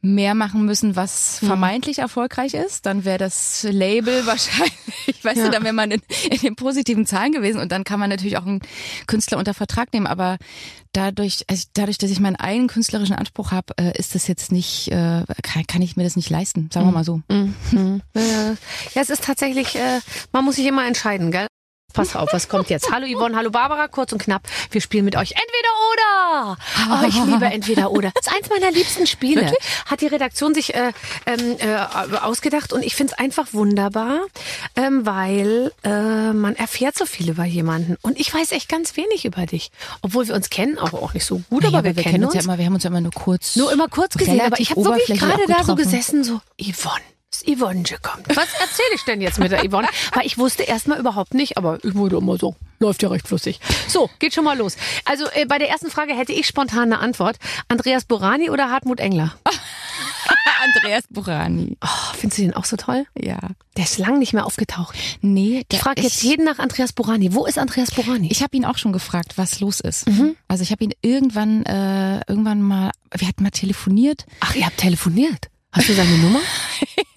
[0.00, 1.46] mehr machen müssen, was Mhm.
[1.48, 4.72] vermeintlich erfolgreich ist, dann wäre das Label wahrscheinlich,
[5.24, 5.44] weißt Ja.
[5.46, 8.36] du, dann wäre man in, in den positiven Zahlen gewesen und dann kann man natürlich
[8.36, 8.60] auch einen
[9.08, 10.38] Künstler unter Vertrag nehmen, aber
[10.92, 14.88] dadurch, also dadurch, dass ich meinen eigenen künstlerischen Anspruch habe, äh, ist das jetzt nicht,
[14.92, 17.20] äh, kann, kann ich mir das nicht leisten, sagen wir mal so.
[17.28, 18.00] Mhm.
[18.14, 20.00] Ja, es ist tatsächlich, äh,
[20.32, 21.48] man muss sich immer entscheiden, gell?
[21.94, 22.92] Pass auf, was kommt jetzt?
[22.92, 24.42] Hallo Yvonne, hallo Barbara, kurz und knapp.
[24.70, 26.58] Wir spielen mit euch Entweder oder.
[26.90, 28.12] Oh, ich liebe Entweder oder.
[28.14, 29.50] Das ist eins meiner liebsten Spiele.
[29.86, 30.92] Hat die Redaktion sich äh,
[31.24, 31.76] ähm, äh,
[32.18, 34.20] ausgedacht und ich find's einfach wunderbar,
[34.76, 37.96] ähm, weil äh, man erfährt so viel über jemanden.
[38.02, 39.70] Und ich weiß echt ganz wenig über dich.
[40.02, 42.34] Obwohl wir uns kennen, auch, auch nicht so gut, Naja, aber wir, kennen uns.
[42.34, 43.56] ja immer, wir haben uns ja immer nur kurz.
[43.56, 47.00] Nur immer kurz gesehen, aber ich habe wirklich gerade da so gesessen, so, Yvonne.
[47.44, 48.28] Das Yvonne kommt.
[48.30, 49.88] Was erzähle ich denn jetzt mit der Yvonne?
[50.14, 52.56] Weil ich wusste erstmal überhaupt nicht, aber ich wurde immer so.
[52.80, 53.60] Läuft ja recht flüssig.
[53.88, 54.76] So, geht schon mal los.
[55.04, 57.36] Also äh, bei der ersten Frage hätte ich spontan eine Antwort.
[57.68, 59.34] Andreas Borani oder Hartmut Engler?
[60.76, 61.76] Andreas Burani.
[61.82, 63.04] Oh, findest du den auch so toll?
[63.16, 63.38] Ja.
[63.76, 64.96] Der ist lang nicht mehr aufgetaucht.
[65.20, 67.34] Nee, Ich der- frage jetzt jeden nach Andreas Borani.
[67.34, 68.28] Wo ist Andreas Borani?
[68.30, 70.08] Ich habe ihn auch schon gefragt, was los ist.
[70.08, 70.34] Mhm.
[70.48, 74.26] Also ich habe ihn irgendwann, äh, irgendwann mal, wir hatten mal telefoniert.
[74.40, 75.46] Ach, ihr habt telefoniert.
[75.70, 76.40] Hast du seine Nummer?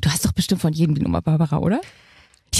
[0.00, 1.80] Du hast doch bestimmt von jedem die Nummer, Barbara, oder?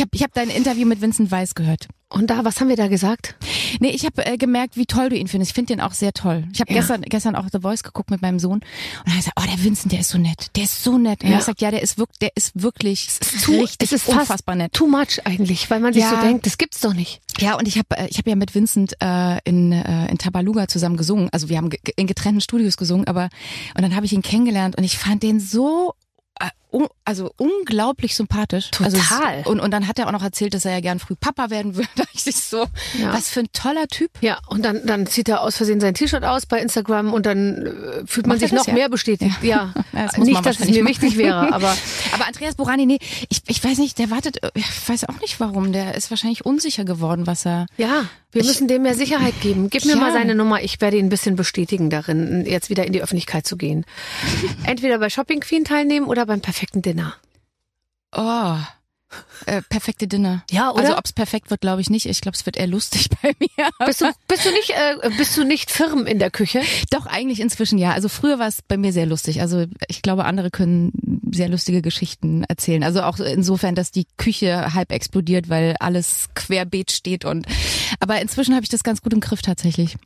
[0.00, 1.86] Ich habe ich hab dein Interview mit Vincent Weiss gehört.
[2.08, 3.36] Und da, was haben wir da gesagt?
[3.80, 5.50] Nee, ich habe äh, gemerkt, wie toll du ihn findest.
[5.50, 6.44] Ich finde den auch sehr toll.
[6.54, 6.80] Ich habe Ja.
[6.80, 8.64] gestern, gestern auch The Voice geguckt mit meinem Sohn und
[9.04, 10.46] er hat gesagt, oh, der Vincent, der ist so nett.
[10.56, 11.22] Der ist so nett.
[11.22, 11.34] Und Ja.
[11.34, 14.54] er hat gesagt, ja, der ist wirklich, der ist wirklich Zu- richtig es ist unfassbar
[14.54, 14.72] nett.
[14.72, 16.08] Too much eigentlich, weil man sich Ja.
[16.12, 17.20] so denkt, das gibt's doch nicht.
[17.38, 20.96] Ja, und ich habe ich hab ja mit Vincent äh, in, äh, in Tabaluga zusammen
[20.96, 21.28] gesungen.
[21.30, 23.28] Also wir haben in getrennten Studios gesungen, aber
[23.76, 25.92] und dann habe ich ihn kennengelernt und ich fand den so
[26.40, 28.70] äh, un also unglaublich sympathisch.
[28.70, 28.94] Total.
[29.38, 31.50] Also und, und dann hat er auch noch erzählt, dass er ja gern früh Papa
[31.50, 31.88] werden würde.
[32.12, 32.66] Ich sich so,
[32.98, 33.12] Ja.
[33.14, 34.11] was für ein toller Typ.
[34.20, 37.66] Ja, und dann, dann zieht er aus Versehen sein T-Shirt aus bei Instagram und dann
[37.66, 38.74] äh, fühlt man Macht sich noch ja?
[38.74, 39.37] mehr bestätigt.
[39.42, 40.88] Ja, Ja, das nicht, dass es mir machen.
[40.94, 41.74] wichtig wäre, aber
[42.12, 45.72] Aber Andreas Borani, nee, ich, ich weiß nicht, der wartet, ich weiß auch nicht warum,
[45.72, 47.66] der ist wahrscheinlich unsicher geworden, was er.
[47.78, 49.70] ja, wir Ich- müssen dem mehr Sicherheit geben.
[49.70, 49.98] Gib mir Ja.
[49.98, 53.46] mal seine Nummer, ich werde ihn ein bisschen bestätigen darin, jetzt wieder in die Öffentlichkeit
[53.46, 53.85] zu gehen.
[54.64, 57.14] Entweder bei Shopping Queen teilnehmen oder beim perfekten Dinner.
[58.12, 58.57] Oh.
[59.46, 60.44] Äh, perfekte Dinner.
[60.51, 60.83] Ja, oder?
[60.83, 62.05] Also ob's perfekt wird, glaube ich nicht.
[62.05, 63.70] Ich glaube, es wird eher lustig bei mir.
[63.87, 66.61] Bist du, bist du nicht, äh, bist du nicht firm in der Küche?
[66.90, 67.92] Doch, eigentlich inzwischen ja.
[67.92, 69.40] Also früher war es bei mir sehr lustig.
[69.40, 70.92] Also ich glaube, andere können
[71.33, 72.85] sehr lustige Geschichten erzählen.
[72.85, 77.46] Also auch insofern, dass die Küche halb explodiert, weil alles querbeet steht und
[78.01, 79.96] aber inzwischen habe ich das ganz gut im Griff tatsächlich.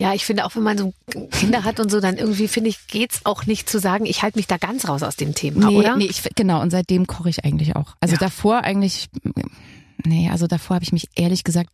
[0.00, 0.94] Ja, ich finde auch, wenn man so
[1.30, 4.38] Kinder hat und so, dann irgendwie finde ich, geht's auch nicht zu sagen, ich halte
[4.38, 5.96] mich da ganz raus aus dem Thema, Nee, oder?
[5.96, 7.96] nee, ich, genau, und seitdem koche ich eigentlich auch.
[8.00, 8.18] Also Ja.
[8.20, 9.08] davor eigentlich,
[10.04, 11.68] nee, also davor habe ich mich ehrlich gesagt,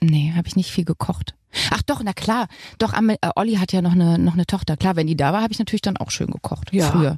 [0.00, 1.34] nee, habe ich nicht viel gekocht.
[1.70, 2.48] Ach doch, na klar,
[2.78, 4.76] doch, Amel, äh, Olli hat ja noch eine, noch eine Tochter.
[4.76, 6.72] Klar, wenn die da war, habe ich natürlich dann auch schön gekocht.
[6.72, 6.90] Ja.
[6.90, 7.16] Früher.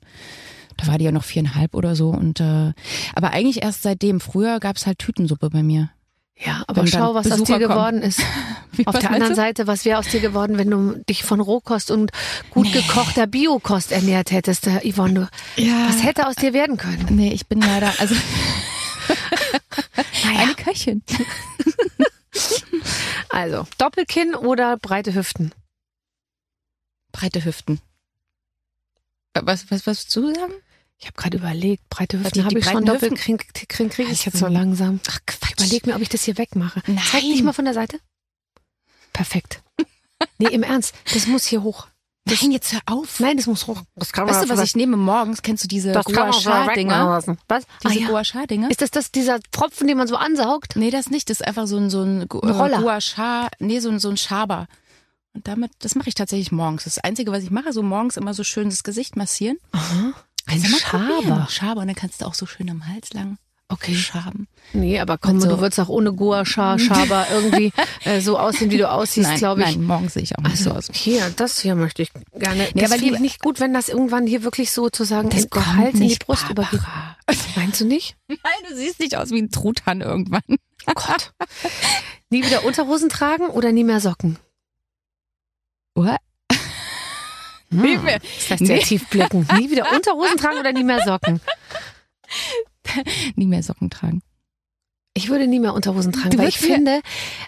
[0.77, 2.11] Da war die ja noch viereinhalb oder so.
[2.11, 2.75] Und äh,
[3.15, 4.21] aber eigentlich erst seitdem.
[4.21, 5.89] Früher gab's halt Tütensuppe bei mir.
[6.39, 7.79] Ja, aber Wenn schau, was aus Besucher dir kommen.
[7.79, 8.21] geworden ist.
[8.73, 9.37] Wie, Auf der anderen du?
[9.37, 12.11] Seite, was wäre aus dir geworden, wenn du dich von Rohkost und
[12.51, 12.73] gut Nee.
[12.73, 15.29] gekochter Biokost ernährt hättest, äh, Yvonne?
[15.57, 15.89] Du, Ja.
[15.89, 17.07] was hätte aus dir werden können?
[17.11, 18.15] Nee, ich bin leider, also
[20.25, 21.03] Naja, eine Köchin.
[23.31, 25.53] also Doppelkinn oder breite Hüften?
[27.13, 27.81] Breite Hüften.
[29.41, 30.53] Was, was, was du sagen?
[30.99, 33.09] Ich habe gerade überlegt, breite die- Hüften habe die ich schon, breiten Hüften?
[33.11, 35.01] Doppelkinn kriege krieg ich Was jetzt so langsam.
[35.09, 35.53] Ach Ich Quatsch.
[35.61, 36.83] überlege mir, ob ich das hier wegmache.
[36.87, 36.99] Nein.
[37.11, 38.01] Zeig dich mal von der Seite.
[39.13, 39.63] Perfekt.
[40.39, 41.87] Nee, im Ernst, das muss hier hoch.
[42.29, 43.21] Nein, jetzt hör auf.
[43.21, 43.83] Nein, das muss hoch.
[43.95, 45.43] Das kann Weißt du, was ich nehme morgens?
[45.43, 47.05] Kennst du diese das man Gua Sha-Dinger?
[47.05, 47.39] lassen.
[47.47, 47.65] Was?
[47.85, 48.09] Ah, Diese ja.
[48.09, 48.69] Gua Sha-Dinger?
[48.71, 50.75] Ist das, das dieser Pfropfen, den man so ansaugt?
[50.75, 51.31] Nee, das nicht.
[51.31, 52.79] Das ist einfach so ein, so ein, Gu- Ein Roller.
[52.79, 54.67] äh, Gua Sha, nee, so ein, so ein Schaber.
[55.35, 56.83] Und damit, das mache ich tatsächlich morgens.
[56.85, 59.59] Das Einzige, was ich mache, so morgens immer so schön das Gesicht massieren.
[59.71, 60.13] Aha.
[60.47, 61.47] Ein Schaber.
[61.51, 61.81] Schaber.
[61.83, 63.37] Und dann kannst du auch so schön am Hals lang
[63.69, 63.97] Okay.
[63.97, 64.47] schaben.
[64.75, 67.73] Nee, aber komm, so- du würdest auch ohne Gua Sha Schaber irgendwie
[68.05, 69.67] äh, so aussehen, wie du aussiehst, glaube ich.
[69.77, 70.97] nein, morgens sehe ich auch nicht so Also aus.
[70.97, 72.69] hier, das hier möchte ich gerne.
[72.75, 75.95] Nee, das aber die- ich nicht gut, wenn das irgendwann hier wirklich sozusagen Das Gehalt
[75.95, 76.81] in die Brust übergeht.
[77.57, 78.17] Meinst du nicht?
[78.29, 78.39] Nein,
[78.71, 80.43] du siehst nicht aus wie ein Truthahn irgendwann.
[80.87, 81.33] Oh Gott.
[82.31, 84.39] nie wieder Unterhosen tragen oder nie mehr Socken?
[85.97, 86.19] What?
[87.71, 88.83] Hm, Nie mehr- das sehr Nee.
[88.83, 89.47] tief blicken.
[89.59, 91.41] Nie wieder Unterhosen tragen oder nie mehr Socken?
[93.37, 94.23] Nie mehr Socken tragen.
[95.19, 97.01] Ich würde nie mehr Unterhosen tragen, weil ich finde,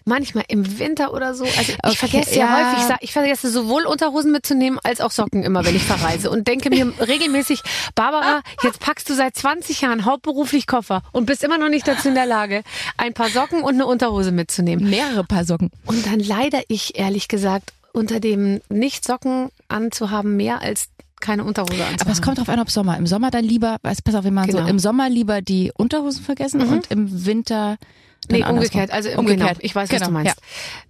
[0.06, 2.72] manchmal im Winter oder so, also ich Okay, vergesse ja, ja.
[2.78, 6.70] häufig, ich vergesse sowohl Unterhosen mitzunehmen als auch Socken immer, wenn ich verreise und denke
[6.70, 7.60] mir regelmäßig,
[7.94, 12.08] Barbara, jetzt packst du seit 20 Jahren hauptberuflich Koffer und bist immer noch nicht dazu
[12.08, 12.62] in der Lage,
[12.96, 14.88] ein paar Socken und eine Unterhose mitzunehmen.
[14.88, 15.70] Mehrere Paar Socken.
[15.84, 20.88] Und dann leider ich, ehrlich gesagt, unter dem nicht Socken anzuhaben, mehr als
[21.20, 22.00] keine Unterhose anzuhaben.
[22.00, 22.96] Aber es kommt drauf an, ob Sommer.
[22.96, 24.62] Im Sommer dann lieber, weiß, pass auf, wir machen Genau.
[24.62, 26.72] so, im Sommer lieber die Unterhosen vergessen Mhm.
[26.72, 27.76] und im Winter
[28.28, 28.90] dann Nee, umgekehrt.
[28.90, 29.48] Also umgekehrt.
[29.58, 30.36] Genau, ich weiß, was Genau, du meinst.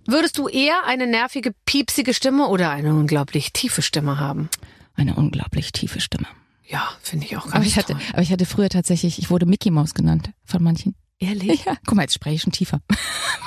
[0.07, 4.49] Würdest du eher eine nervige, piepsige Stimme oder eine unglaublich tiefe Stimme haben?
[4.61, 4.69] Ja.
[4.97, 6.27] Eine unglaublich tiefe Stimme.
[6.67, 8.03] Ja, finde ich auch ganz Aber ich hatte, toll.
[8.13, 10.95] aber ich hatte früher tatsächlich, ich wurde Mickey Maus genannt von manchen.
[11.21, 11.65] Ehrlich?
[11.65, 11.77] Ja.
[11.87, 12.81] Guck mal, jetzt spreche ich schon tiefer.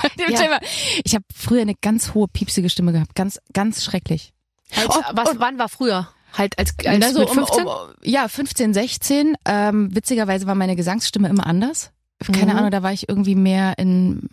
[0.02, 0.40] Bei dem Ja.
[0.42, 0.60] Thema.
[1.04, 3.16] Ich habe früher eine ganz hohe, piepsige Stimme gehabt.
[3.16, 4.34] Ganz, ganz schrecklich.
[4.76, 6.10] Als, Oh, was, wann war früher?
[6.34, 7.66] Halt als, als Also mit um- 15?
[7.66, 9.36] Um, ja, 15, 16.
[9.46, 11.92] Ähm, witzigerweise war meine Gesangsstimme immer anders.
[12.32, 12.58] Keine Mhm.
[12.60, 14.30] Ahnung, da war ich irgendwie mehr in,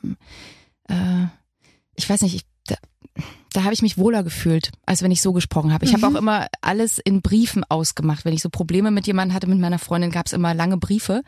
[0.89, 1.27] äh,
[1.97, 2.77] ich weiß nicht, ich, da,
[3.55, 5.85] da habe ich mich wohler gefühlt, als wenn ich so gesprochen habe.
[5.87, 6.15] Ich habe Mhm.
[6.17, 8.25] auch immer alles in Briefen ausgemacht.
[8.25, 11.23] Wenn ich so Probleme mit jemandem hatte, mit meiner Freundin, gab es immer lange Briefe.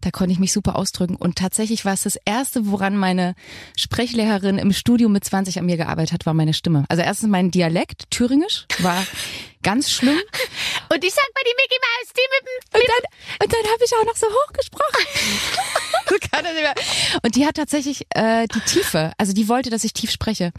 [0.00, 1.14] Da konnte ich mich super ausdrücken.
[1.16, 3.34] Und tatsächlich war es das Erste, woran meine
[3.76, 6.84] Sprechlehrerin im Studium mit 20 an mir gearbeitet hat, war meine Stimme.
[6.88, 9.06] Also erstens mein Dialekt, Thüringisch, war
[9.62, 10.18] ganz schlimm.
[10.92, 12.80] Und ich sag mal die Mickey Mouse, die mit dem...
[12.80, 15.06] Und dann, und dann habe ich auch noch so hoch gesprochen.
[16.32, 16.74] kann das nicht mehr.
[17.22, 20.52] Und die hat tatsächlich äh, die Tiefe, also die wollte, dass ich tief spreche.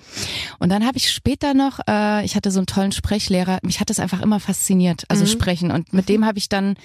[0.60, 3.90] Und dann habe ich später noch, äh, ich hatte so einen tollen Sprechlehrer, mich hat
[3.90, 5.28] das einfach immer fasziniert, also Mhm.
[5.28, 5.72] sprechen.
[5.72, 6.76] Und mit dem habe ich dann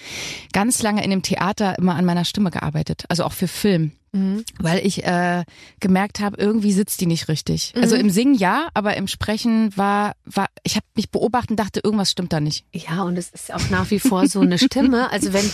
[0.53, 3.93] ganz lange in dem Theater immer an meiner Stimme gearbeitet, also auch für Film.
[4.13, 4.45] Mhm.
[4.59, 5.45] Weil ich äh,
[5.81, 7.75] gemerkt habe, irgendwie sitzt die nicht richtig.
[7.77, 11.81] Also im Singen ja, aber im Sprechen war, war ich habe mich beobachtet und dachte,
[11.85, 12.65] irgendwas stimmt da nicht.
[12.73, 15.11] Ja, und es ist auch nach wie vor so eine Stimme.
[15.11, 15.51] Also wenn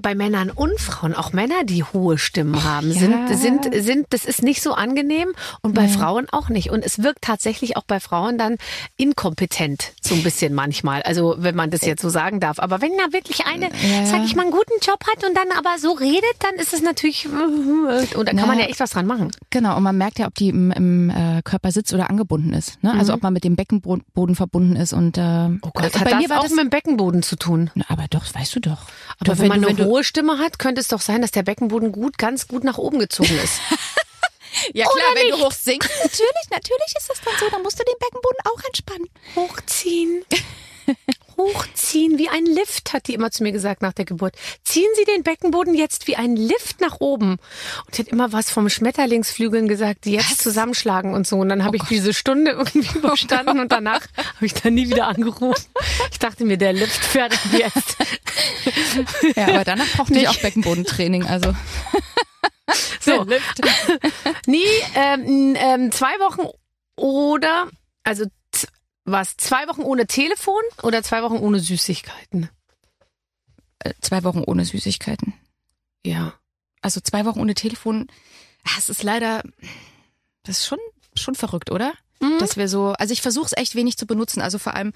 [0.00, 2.98] bei Männern und Frauen, auch Männer, die hohe Stimmen haben, Ja.
[2.98, 5.28] sind, sind, sind, das ist nicht so angenehm
[5.62, 6.70] und bei Frauen auch nicht.
[6.70, 8.56] Und es wirkt tatsächlich auch bei Frauen dann
[8.96, 11.02] inkompetent, so ein bisschen manchmal.
[11.02, 12.58] Also wenn man das jetzt so sagen darf.
[12.58, 14.06] Aber wenn da wirklich eine, Ja.
[14.06, 16.82] sag ich mal, einen guten Job hat und dann aber so redet, dann ist es
[16.82, 19.30] natürlich, und da kann man ja echt was dran machen.
[19.50, 22.82] Genau, und man merkt ja, ob die im, im äh, Körper sitzt oder angebunden ist.
[22.82, 22.92] Ne?
[22.92, 24.92] Also ob man mit dem Beckenboden verbunden ist.
[24.92, 25.22] Und äh,
[25.62, 26.52] Oh Gott, hat bei das mir war auch das.
[26.52, 27.70] mit dem Beckenboden zu tun.
[27.74, 28.82] Na, aber doch, weißt du doch.
[29.20, 31.22] Aber Doch, wenn, man du, eine wenn du, hohe Stimme hat, könnte es doch sein,
[31.22, 33.60] dass der Beckenboden gut, ganz gut nach oben gezogen ist.
[34.72, 35.38] Ja klar, Oder wenn nicht?
[35.40, 35.90] du hoch singst.
[36.02, 37.48] Natürlich, natürlich ist das dann so.
[37.50, 39.08] Dann musst du den Beckenboden auch entspannen.
[39.34, 40.24] Hochziehen.
[41.36, 44.34] Hochziehen wie ein Lift, hat die immer zu mir gesagt nach der Geburt.
[44.64, 47.38] Ziehen Sie den Beckenboden jetzt wie ein Lift nach oben.
[47.86, 51.38] Und sie hat immer was vom Schmetterlingsflügeln gesagt, die jetzt zusammenschlagen und so.
[51.38, 55.08] Und dann habe ich diese Stunde irgendwie überstanden und danach habe ich dann nie wieder
[55.08, 55.64] angerufen.
[56.10, 57.96] Ich dachte mir, der Lift fährt jetzt.
[59.36, 61.26] Ja, aber danach brauchte ich auch Beckenbodentraining.
[61.26, 61.54] Also
[63.00, 63.26] So.
[64.46, 66.48] Nie ähm, ähm, zwei Wochen
[66.96, 67.68] oder,
[68.02, 68.24] also
[69.04, 72.48] was, zwei Wochen ohne Telefon oder zwei Wochen ohne Süßigkeiten?
[73.80, 75.34] äh, zwei Wochen ohne Süßigkeiten.
[76.04, 76.34] Ja.
[76.80, 78.08] Also zwei Wochen ohne Telefon.
[78.64, 79.42] Ah, Es ist leider,
[80.42, 80.78] das ist schon
[81.16, 81.92] schon verrückt, oder?
[82.20, 82.38] Mhm.
[82.38, 84.40] Dass wir so, also ich versuche es echt wenig zu benutzen.
[84.40, 84.92] Also vor allem,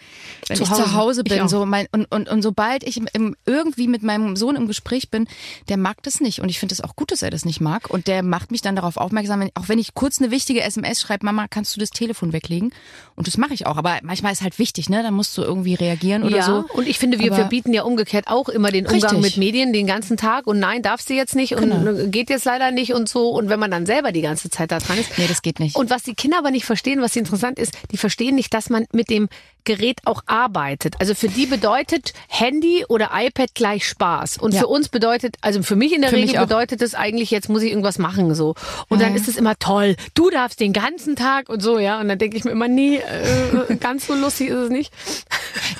[0.47, 0.83] wenn Zu ich Hause.
[0.85, 4.37] zu Hause bin, so mein und, und und sobald ich im, im, irgendwie mit meinem
[4.37, 5.27] Sohn im Gespräch bin,
[5.69, 7.91] der mag das nicht und ich finde es auch gut, dass er das nicht mag
[7.91, 11.01] und der macht mich dann darauf aufmerksam, wenn, auch wenn ich kurz eine wichtige SMS
[11.01, 12.73] schreibe, Mama, kannst du das Telefon weglegen?
[13.17, 13.77] Und das mache ich auch.
[13.77, 15.03] Aber manchmal ist halt wichtig, ne?
[15.03, 16.65] Dann musst du irgendwie reagieren oder ja, so.
[16.75, 19.21] und ich finde, wir Aber- verbieten ja umgekehrt auch immer den Umgang Richtig.
[19.21, 22.07] mit Medien den ganzen Tag und nein, darfst du jetzt nicht und Genau.
[22.09, 23.31] geht jetzt leider nicht und so.
[23.31, 25.11] Und wenn man dann selber die ganze Zeit da dran ist.
[25.19, 25.75] Nee, das geht nicht.
[25.77, 28.87] Und was die Kinder aber nicht verstehen, was interessant ist, die verstehen nicht, dass man
[28.93, 29.29] mit dem
[29.69, 30.97] Gerät auch arbeitet.
[30.99, 34.39] Also für die bedeutet Handy oder iPad gleich Spaß.
[34.39, 34.61] Und Ja.
[34.61, 37.63] für uns bedeutet, also für mich in der Für Regel bedeutet es eigentlich, jetzt muss
[37.63, 38.55] ich irgendwas machen so.
[38.89, 39.17] Und dann Ja.
[39.21, 39.97] ist es immer toll.
[40.15, 42.01] Du darfst den ganzen Tag und so, ja.
[42.01, 44.91] Und dann denke ich mir immer, nee, äh, ganz so lustig ist es nicht.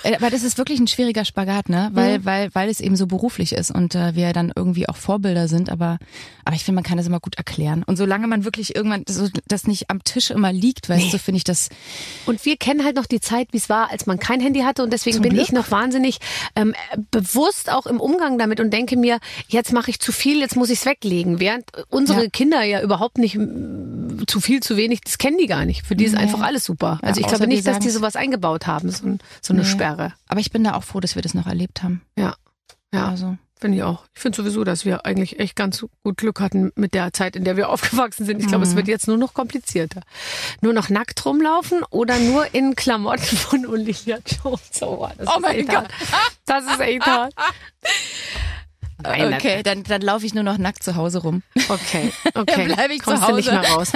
[0.03, 1.89] Äh, Aber das ist wirklich ein schwieriger Spagat, ne?
[1.91, 1.97] Mhm.
[1.97, 5.49] Weil, weil, weil es eben so beruflich ist und äh, wir dann irgendwie auch Vorbilder
[5.49, 5.71] sind.
[5.71, 5.99] Aber,
[6.45, 7.85] aber ich finde, man kann das immer gut erklären.
[7.87, 11.39] Und solange man wirklich irgendwann so, das nicht am Tisch immer liegt, weißt du, finde
[11.39, 11.71] ich das.
[12.27, 14.83] Und wir kennen halt noch die Zeit, wie es war, als man kein Handy hatte.
[14.83, 15.45] Und deswegen Zum bin Glück.
[15.45, 16.19] ich noch wahnsinnig
[16.57, 16.75] ähm,
[17.11, 20.71] bewusst auch im Umgang damit und denke mir, jetzt mache ich zu viel, jetzt muss
[20.71, 21.41] ich es weglegen.
[21.41, 22.31] Während unsere Ja.
[22.31, 23.39] Kinder ja überhaupt nicht
[24.27, 25.87] zu viel, zu wenig, das kennen die gar nicht.
[25.87, 26.19] Für die ist Nee.
[26.21, 26.99] einfach alles super.
[27.03, 29.69] Ja, Also ich glaube nicht, dass die sowas eingebaut haben, so, so eine Nee.
[29.69, 30.13] Sperre.
[30.29, 32.03] Aber ich bin da auch froh, dass wir das noch erlebt haben.
[32.19, 32.35] Ja.
[32.93, 33.37] Ja, Also.
[33.61, 34.05] Finde ich auch.
[34.15, 37.45] Ich finde sowieso, dass wir eigentlich echt ganz gut Glück hatten mit der Zeit, in
[37.45, 38.41] der wir aufgewachsen sind.
[38.41, 38.71] Ich glaube, Mhm.
[38.71, 40.01] es wird jetzt nur noch komplizierter.
[40.61, 44.61] Nur noch nackt rumlaufen oder nur in Klamotten von Olivia Jones.
[44.83, 45.75] Oh, das Oh ist mein Gott.
[45.77, 45.93] hart.
[46.47, 47.35] Das ist echt hart.
[49.01, 51.43] Nein, Okay, dann, dann laufe ich nur noch nackt zu Hause rum.
[51.69, 52.67] Okay, okay.
[52.67, 53.61] Dann bleib ich zu Kommst du nicht Hause.
[53.61, 53.93] mehr raus.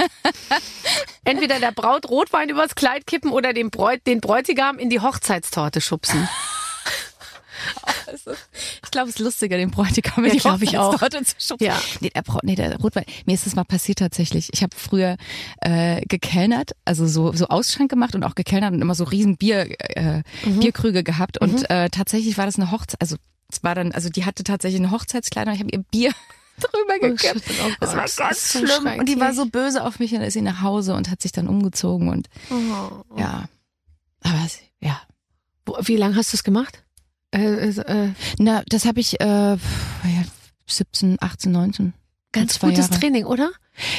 [1.25, 5.81] Entweder der Braut Rotwein übers Kleid kippen oder den, Bräut, den Bräutigam in die Hochzeitstorte
[5.81, 6.27] schubsen.
[8.83, 10.97] Ich glaube, es ist lustiger, den Bräutigam in Ja, die glaub ich auch.
[10.99, 11.57] Zu schubsen.
[11.65, 11.79] Ja.
[11.99, 13.05] Nee, der, Brau- nee, der Rotwein.
[13.25, 14.49] Mir ist das mal passiert tatsächlich.
[14.53, 15.17] Ich habe früher
[15.61, 19.67] äh, gekellnert, also so, so Ausschank gemacht und auch gekellnert und immer so riesen Bier,
[19.97, 20.59] äh, Mhm.
[20.59, 21.39] Bierkrüge gehabt.
[21.39, 23.15] Und äh, tatsächlich war das eine Hochzeit, also
[23.51, 25.53] es war dann, also die hatte tatsächlich eine Hochzeitskleidung.
[25.55, 26.11] Ich habe ihr Bier
[26.59, 27.43] drüber Oh, gekippt.
[27.65, 28.99] oh das war ganz das so schlimm.
[28.99, 31.21] Und die war so böse auf mich und dann ist sie nach Hause und hat
[31.21, 33.17] sich dann umgezogen und Oh.
[33.17, 33.45] ja.
[34.21, 34.47] Aber
[34.81, 35.01] ja.
[35.83, 36.83] Wie lange hast du es gemacht?
[37.33, 39.57] Äh, äh, Na, das habe ich äh, ja,
[40.67, 41.93] 17, 18, 19.
[42.31, 42.99] Ganz gutes Jahre.
[42.99, 43.51] Training, oder?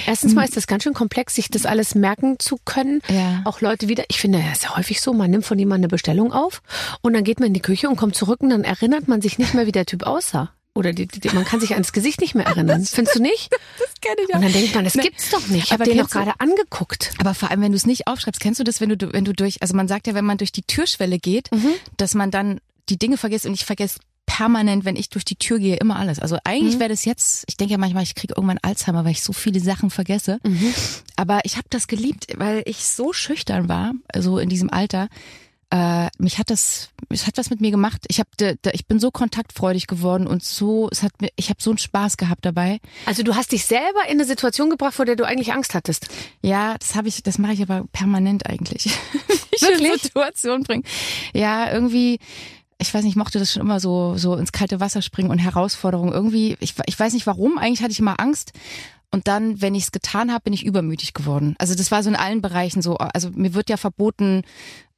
[0.07, 0.37] Erstens Mhm.
[0.37, 3.01] mal ist das ganz schön komplex, sich das alles merken zu können.
[3.09, 3.43] Ja.
[3.45, 5.89] Auch Leute wieder, ich finde, das ist ja häufig so, man nimmt von jemandem eine
[5.89, 6.63] Bestellung auf
[7.01, 9.39] und dann geht man in die Küche und kommt zurück und dann erinnert man sich
[9.39, 10.51] nicht mehr, wie der Typ aussah.
[10.77, 12.85] Oder die, die, man kann sich ans Gesicht nicht mehr erinnern.
[12.85, 13.49] Findest du nicht?
[13.79, 15.67] Das kenne ich Und dann denkt man, das gibt's doch nicht.
[15.67, 17.13] Ich habe den du- gerade angeguckt.
[17.19, 19.33] Aber vor allem, wenn du es nicht aufschreibst, kennst du das, wenn du, wenn du
[19.33, 21.71] durch, also man sagt ja, wenn man durch die Türschwelle geht, Mhm.
[21.97, 25.59] dass man dann die Dinge vergisst und ich vergesse permanent, wenn ich durch die Tür
[25.59, 26.19] gehe, immer alles.
[26.19, 26.81] Also eigentlich Mhm.
[26.81, 29.61] wäre das jetzt, ich denke ja manchmal, ich kriege irgendwann Alzheimer, weil ich so viele
[29.61, 30.39] Sachen vergesse.
[30.45, 30.75] Mhm.
[31.17, 35.09] Aber ich habe das geliebt, weil ich so schüchtern war, so in diesem Alter.
[35.71, 38.03] Äh, mich hat das, es hat was mit mir gemacht.
[38.09, 38.29] Ich habe,
[38.73, 42.17] ich bin so kontaktfreudig geworden und so, es hat mir, ich habe so einen Spaß
[42.17, 42.81] gehabt dabei.
[43.07, 46.07] Also du hast dich selber in eine Situation gebracht, vor der du eigentlich Angst hattest.
[46.43, 48.87] Ja, das habe ich, das mache ich aber permanent eigentlich.
[49.53, 50.03] ich Wirklich?
[50.03, 50.85] Situation bringen.
[51.33, 52.19] Ja, irgendwie
[52.79, 55.39] ich weiß nicht, ich mochte das schon immer so, so ins kalte Wasser springen und
[55.39, 56.13] Herausforderungen.
[56.13, 58.53] Irgendwie, ich, ich weiß nicht warum, eigentlich hatte ich immer Angst.
[59.11, 61.55] Und dann, wenn ich es getan habe, bin ich übermütig geworden.
[61.59, 62.97] Also das war so in allen Bereichen so.
[62.97, 64.43] Also mir wird ja verboten,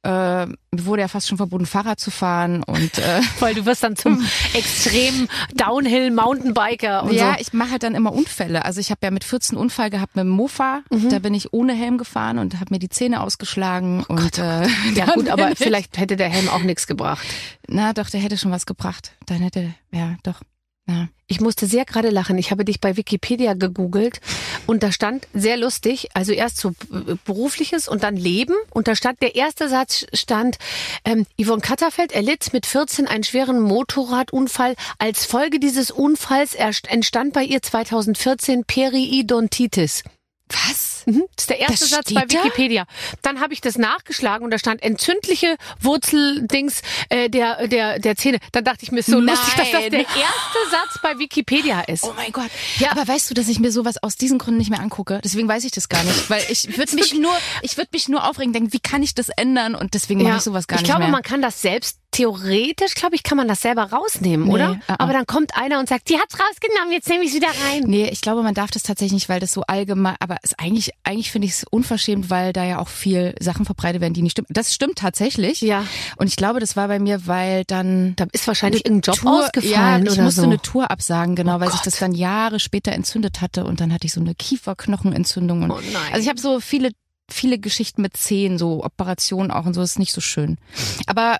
[0.07, 3.97] äh, wurde ja fast schon verboten, Fahrrad zu fahren und äh, weil du wirst dann
[3.97, 7.41] zum extremen Downhill Mountainbiker und ja, so.
[7.41, 8.63] ich mache halt dann immer Unfälle.
[8.63, 10.81] Also ich habe ja mit 14 Unfall gehabt mit dem Mofa.
[10.91, 11.09] Mhm.
[11.09, 14.67] Da bin ich ohne Helm gefahren und habe mir die Zähne ausgeschlagen Oh und äh,
[14.95, 17.25] Ja gut, aber vielleicht hätte der Helm auch nichts gebracht.
[17.67, 19.11] na doch, der hätte schon was gebracht.
[19.25, 20.41] Dann hätte ja doch.
[20.87, 21.07] Ja.
[21.29, 22.37] Ich musste sehr gerade lachen.
[22.37, 24.21] Ich habe dich bei Wikipedia gegoogelt
[24.65, 28.95] und da stand sehr lustig, also erst so äh, berufliches und dann Leben und da
[28.95, 30.57] stand der erste Satz stand
[31.03, 34.75] ähm, Yvonne Katterfeld erlitt mit 14 einen schweren Motorradunfall.
[34.99, 40.03] Als Folge dieses Unfalls entstand bei ihr 2014 Periodontitis.
[40.49, 41.03] Was?
[41.05, 41.23] Mhm.
[41.35, 42.43] Das ist der erste Das Satz bei steht da?
[42.43, 42.85] Wikipedia.
[43.21, 48.39] Dann habe ich das nachgeschlagen und da stand entzündliche Wurzeldings äh, der der der Zähne.
[48.51, 49.35] Dann dachte ich mir, ist so Nein.
[49.35, 52.03] lustig, dass das der erste Satz bei Wikipedia ist.
[52.03, 52.49] Oh mein Gott.
[52.79, 55.19] Ja, aber weißt du, dass ich mir sowas aus diesen Gründen nicht mehr angucke?
[55.23, 58.27] Deswegen weiß ich das gar nicht, weil ich würde mich nur, ich würde mich nur
[58.27, 59.75] aufregen, denken, wie kann ich das ändern?
[59.75, 61.11] Und deswegen mache ich sowas gar ich nicht glaube, mehr.
[61.11, 64.79] man kann das selbst theoretisch, glaube ich, kann man das selber rausnehmen, Nee, oder?
[64.87, 64.95] ah, ah.
[64.99, 67.83] Aber dann kommt einer und sagt, die hat's rausgenommen, jetzt nehme ich wieder rein.
[67.85, 70.91] Nee, ich glaube, man darf das tatsächlich nicht, weil das so allgemein, aber es eigentlich,
[71.03, 74.31] eigentlich finde ich es unverschämt, weil da ja auch viel Sachen verbreitet werden, die nicht
[74.31, 74.47] stimmen.
[74.49, 75.61] Das stimmt tatsächlich.
[75.61, 75.85] Ja.
[76.17, 79.43] Und ich glaube, das war bei mir, weil dann Da ist wahrscheinlich irgendein Job Tour,
[79.45, 80.47] ausgefallen ja, ich oder musste so.
[80.47, 81.87] eine Tour absagen, genau, Oh weil sich Gott.
[81.87, 85.63] das dann Jahre später entzündet hatte und dann hatte ich so eine Kieferknochenentzündung.
[85.63, 86.13] Und Oh nein.
[86.13, 86.91] Also ich habe so viele,
[87.29, 90.57] viele Geschichten mit Zehen, so Operationen auch und so, ist nicht so schön.
[91.05, 91.39] Aber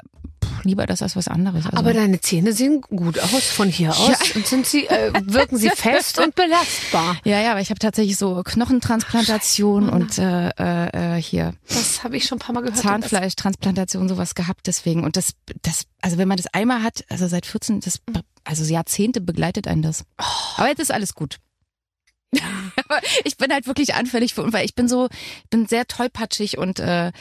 [0.68, 1.65] lieber das als was anderes.
[1.65, 4.36] Also, Aber deine Zähne sehen gut aus von hier aus Ja.
[4.36, 7.18] und sind sie äh, wirken sie fest und belastbar.
[7.26, 10.49] ja, ja, aber ich habe tatsächlich so Knochentransplantation und äh,
[11.18, 12.78] äh, hier Das habe ich schon ein paar Mal gehört.
[12.78, 17.45] Zahnfleischtransplantation sowas gehabt deswegen und das das also wenn man das einmal hat also seit
[17.45, 17.99] 14 das
[18.43, 20.05] also Jahrzehnte begleitet einen das
[20.57, 21.38] aber jetzt ist alles gut
[22.89, 25.07] aber ich bin halt wirklich anfällig für weil ich bin so
[25.43, 27.11] ich bin sehr tollpatschig und äh,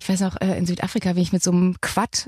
[0.00, 2.26] ich weiß noch äh, in Südafrika bin ich mit so einem Quad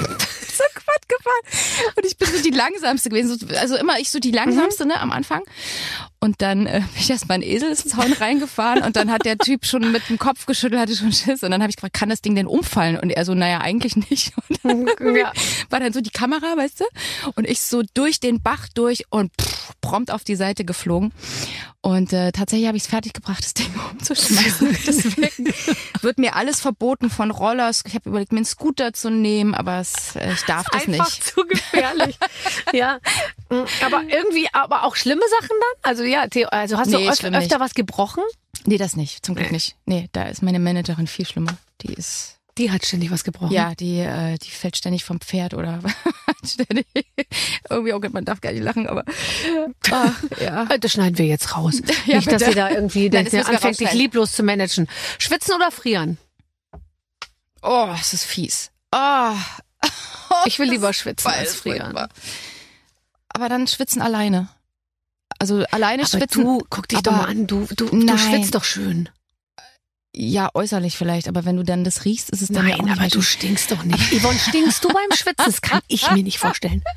[0.08, 1.92] so Quad gefahren.
[1.96, 3.38] Und ich bin so die langsamste gewesen.
[3.38, 5.42] So, also immer ich so die langsamste ne am Anfang
[6.20, 9.38] und dann äh, bin ich erst mal in den Eselszaun reingefahren und dann hat der
[9.38, 11.42] Typ schon mit dem Kopf geschüttelt, hatte schon Schiss.
[11.42, 12.98] Und dann habe ich gefragt, kann das Ding denn umfallen?
[12.98, 14.32] Und er so, naja, eigentlich nicht.
[14.62, 15.32] Und dann Ja.
[15.70, 16.84] war dann so die Kamera, weißt du?
[17.36, 21.12] Und ich so durch den Bach durch und pff, prompt auf die Seite geflogen.
[21.82, 24.76] Und äh, tatsächlich habe ich es fertiggebracht, das Ding umzuschmeißen.
[24.86, 25.54] Deswegen
[26.02, 27.82] wird mir alles verboten von Rollers.
[27.86, 31.06] Ich habe überlegt, mir einen Scooter zu nehmen, aber es, äh, ich darf das Einfach
[31.08, 31.24] nicht.
[31.24, 32.18] zu gefährlich.
[32.74, 32.98] ja.
[33.48, 35.90] Mm, Aber irgendwie, aber auch schlimme Sachen dann?
[35.90, 37.58] Also ja, also hast Nee, du öf öfter nicht.
[37.60, 38.22] was gebrochen?
[38.66, 39.24] Nee, das nicht.
[39.24, 39.76] Zum Glück nicht.
[39.86, 41.56] Nee, da ist meine Managerin viel schlimmer.
[41.82, 43.52] Die ist Die hat ständig was gebrochen.
[43.52, 45.78] Ja, die, äh, die fällt ständig vom Pferd oder
[46.44, 46.86] ständig.
[47.70, 49.04] Irgendwie, oh Gott, man darf gar nicht lachen, aber
[49.90, 50.64] ach, ja.
[50.64, 51.80] Äh, Das schneiden wir jetzt raus.
[52.06, 52.50] Ja, Nicht, dass bitte.
[52.50, 54.88] sie da irgendwie Nein, das anfängt, dich lieblos zu managen.
[55.18, 56.18] Schwitzen oder frieren?
[57.62, 58.70] Oh, es ist fies.
[58.92, 59.32] Oh,
[60.46, 61.96] Ich will lieber schwitzen als frieren.
[63.28, 64.48] Aber dann schwitzen alleine.
[65.38, 66.44] Also alleine Aber schwitzen.
[66.44, 68.18] du, guck dich doch mal an, du, du, du nein.
[68.18, 69.08] schwitzt doch schön.
[70.14, 72.86] Ja, äußerlich vielleicht, aber wenn du dann das riechst, ist es dann ja auch Nein,
[72.88, 74.12] nicht aber du stinkst doch nicht.
[74.12, 75.44] Yvonne, stinkst du beim Schwitzen?
[75.46, 76.82] Das kann ich mir nicht vorstellen.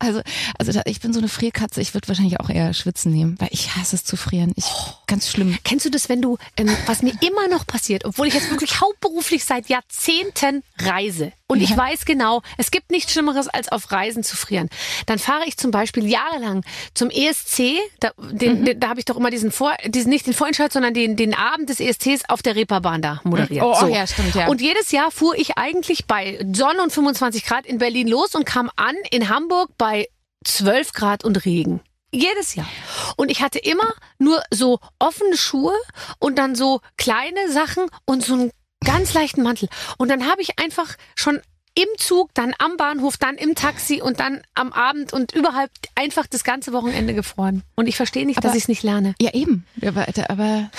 [0.00, 0.22] Also,
[0.56, 3.48] also da- ich bin so eine Frierkatze, ich würde wahrscheinlich auch eher schwitzen nehmen, weil
[3.50, 4.52] ich hasse es zu frieren.
[4.54, 4.64] Ich,
[5.08, 5.58] ganz schlimm.
[5.64, 8.80] Kennst du das, wenn du, ähm, was mir immer noch passiert, obwohl ich jetzt wirklich
[8.80, 11.78] hauptberuflich seit Jahrzehnten reise und ich Ja.
[11.78, 14.68] weiß genau, es gibt nichts Schlimmeres, als auf Reisen zu frieren.
[15.06, 19.16] Dann fahre ich zum Beispiel jahrelang zum ESC, da, den, den, da habe ich doch
[19.16, 22.54] immer diesen Vor, diesen, nicht den Vorentscheid, sondern den, den Abend des ESCs auf der
[22.54, 23.64] Reeperbahn da moderiert.
[23.64, 24.46] Oh, oh, ja, stimmt, ja.
[24.48, 28.44] Und jedes Jahr fuhr ich eigentlich bei Sonne und 25 Grad in Berlin los und
[28.44, 30.08] kam an in Hamburg bei
[30.44, 31.80] 12 Grad und Regen.
[32.10, 32.68] Jedes Jahr.
[33.16, 35.74] Und ich hatte immer nur so offene Schuhe
[36.18, 38.50] und dann so kleine Sachen und so einen
[38.88, 39.68] ganz leichten Mantel.
[39.98, 41.40] Und dann habe ich einfach schon
[41.74, 46.26] im Zug, dann am Bahnhof, dann im Taxi und dann am Abend und überhaupt einfach
[46.26, 47.62] das ganze Wochenende gefroren.
[47.76, 49.14] Und ich verstehe nicht, Aber- dass ich es nicht lerne.
[49.20, 49.64] Ja, eben.
[49.86, 50.70] Aber, aber,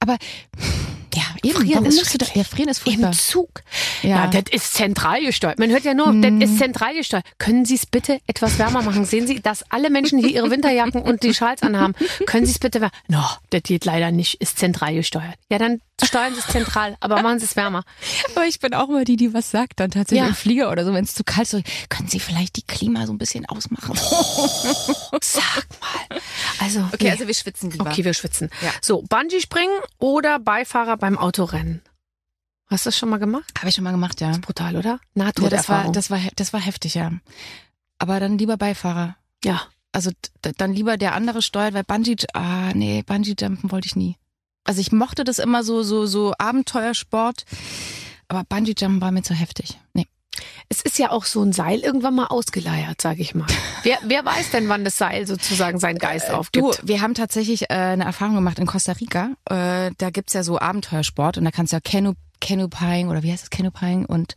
[0.00, 0.16] aber
[1.14, 3.12] ja, Eben, Frieren warum ist musst du da, ja, frieren ist Im furchtbar.
[3.12, 3.62] Zug.
[4.02, 4.08] Ja.
[4.08, 5.58] Ja, das ist zentral gesteuert.
[5.58, 7.24] Man hört ja nur, das ist zentral gesteuert.
[7.38, 9.04] Können Sie es bitte etwas wärmer machen?
[9.04, 11.94] Sehen Sie, dass alle Menschen hier ihre Winterjacken und die Schals anhaben.
[12.26, 12.92] Können Sie es bitte wärmer?
[13.08, 14.40] No, das geht leider nicht.
[14.40, 15.34] Ist zentral gesteuert.
[15.50, 17.82] Ja, dann steuern Sie es zentral, aber machen Sie es wärmer.
[18.34, 20.28] Aber ich bin auch immer die, die was sagt, dann tatsächlich Ja.
[20.28, 21.64] im Flieger oder so, wenn es zu kalt ist.
[21.88, 23.94] Können Sie vielleicht die Klima so ein bisschen ausmachen?
[25.22, 26.20] Sag mal.
[26.60, 27.10] Also, Okay, nee.
[27.10, 27.86] also wir schwitzen lieber.
[27.90, 28.50] okay, wir schwitzen.
[28.62, 28.70] Ja.
[28.80, 31.82] So, Bungee springen oder Beifahrer beim Autorennen?
[32.68, 33.52] Hast du das schon mal gemacht?
[33.58, 34.32] Habe ich schon mal gemacht, ja.
[34.38, 35.00] Brutal, oder?
[35.14, 37.12] ja das war, das war, das war heftig, ja.
[37.98, 39.16] Aber dann lieber Beifahrer.
[39.44, 39.62] ja.
[39.92, 40.10] Also
[40.58, 44.16] dann lieber der andere steuert, weil Bungee, ah nee, Bungee Jumpen wollte ich nie.
[44.64, 47.46] Also ich mochte das immer so, so, so Abenteuersport,
[48.28, 49.78] aber Bungee Jumpen war mir zu heftig.
[49.94, 50.06] Nee.
[50.68, 53.46] Es ist ja auch so ein Seil irgendwann mal ausgeleiert, sag ich mal.
[53.82, 56.80] Wer, wer weiß denn, wann das Seil sozusagen seinen Geist Du, aufgibt?
[56.82, 59.30] wir haben tatsächlich äh, eine Erfahrung gemacht in Costa Rica.
[59.48, 63.32] Äh, da gibt's ja so Abenteuersport und da kannst du ja Canu Canupying oder wie
[63.32, 64.34] heißt das Canupying und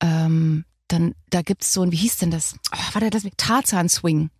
[0.00, 2.54] ähm, dann da gibt's so ein, wie hieß denn das?
[2.74, 4.30] Oh, warte, das Tarzan Swing.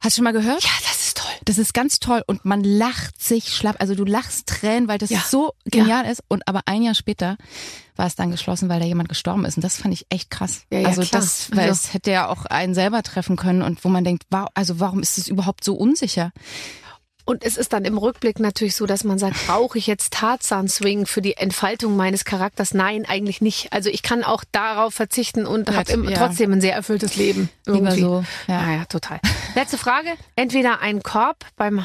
[0.00, 0.62] Hast du schon mal gehört?
[0.62, 0.97] Ja, das.
[1.44, 3.76] Das ist ganz toll und man lacht sich schlapp.
[3.80, 5.22] Also du lachst Tränen, weil das Ja.
[5.28, 6.22] so genial ist.
[6.28, 7.36] Und aber ein Jahr später
[7.96, 9.56] war es dann geschlossen, weil da jemand gestorben ist.
[9.56, 10.62] Und das fand ich echt krass.
[10.70, 11.20] Ja, ja, also klar.
[11.20, 14.24] das, weil Also- es hätte ja auch einen selber treffen können und wo man denkt,
[14.30, 16.32] wow, also warum ist es überhaupt so unsicher?
[17.28, 21.04] Und es ist dann im Rückblick natürlich so, dass man sagt, brauche ich jetzt Tarzan-Swing
[21.04, 22.72] für die Entfaltung meines Charakters?
[22.72, 23.70] Nein, eigentlich nicht.
[23.70, 26.16] Also ich kann auch darauf verzichten und habe ja.
[26.16, 27.50] trotzdem ein sehr erfülltes Leben.
[27.66, 28.00] Lieber Irgendwie.
[28.00, 28.62] so, ja.
[28.62, 29.20] Ja, ja, total.
[29.54, 30.08] Letzte Frage.
[30.36, 31.84] Entweder ein Korb beim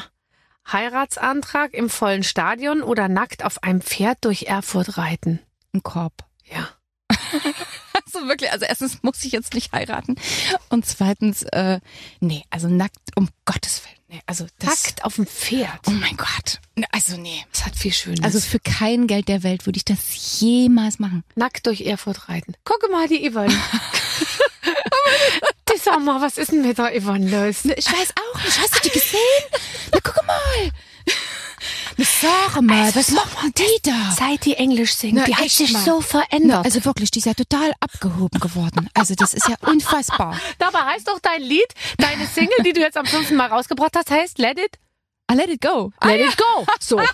[0.72, 5.40] Heiratsantrag im vollen Stadion oder nackt auf einem Pferd durch Erfurt reiten.
[5.74, 6.24] Ein Korb.
[6.44, 6.70] Ja.
[8.06, 10.16] Also wirklich, also erstens muss ich jetzt nicht heiraten
[10.68, 11.80] und zweitens, äh,
[12.20, 14.03] nee, also nackt, um Gottes Willen.
[14.26, 15.80] Also das, Nackt auf dem Pferd.
[15.86, 16.60] Oh mein Gott.
[16.76, 17.44] Ne, Also nee.
[17.52, 18.22] Das hat viel Schönes.
[18.22, 19.98] Also für kein Geld der Welt würde ich das
[20.40, 21.24] jemals machen.
[21.34, 22.54] nackt durch Erfurt reiten.
[22.64, 23.54] Gucke mal, die Yvonne.
[25.72, 27.64] die sag mal, was ist denn mit der Yvonne los?
[27.76, 28.58] Ich weiß auch nicht.
[28.60, 29.18] Hast du die gesehen?
[29.92, 30.70] Na, guck mal.
[31.96, 34.14] Na, sag mal, Also, was machen die da?
[34.16, 35.82] Seit die Englisch singt, Na, die hat sich mal.
[35.84, 36.64] so verändert.
[36.64, 38.88] Also wirklich, die ist ja total abgehoben geworden.
[38.94, 40.38] Also das ist ja unfassbar.
[40.58, 41.68] Dabei heißt doch dein Lied,
[41.98, 44.78] deine Single, die du jetzt am fünften Mal rausgebracht hast, heißt Let It,
[45.30, 45.90] I let it go.
[46.04, 46.66] Let It Go.
[46.80, 47.00] So.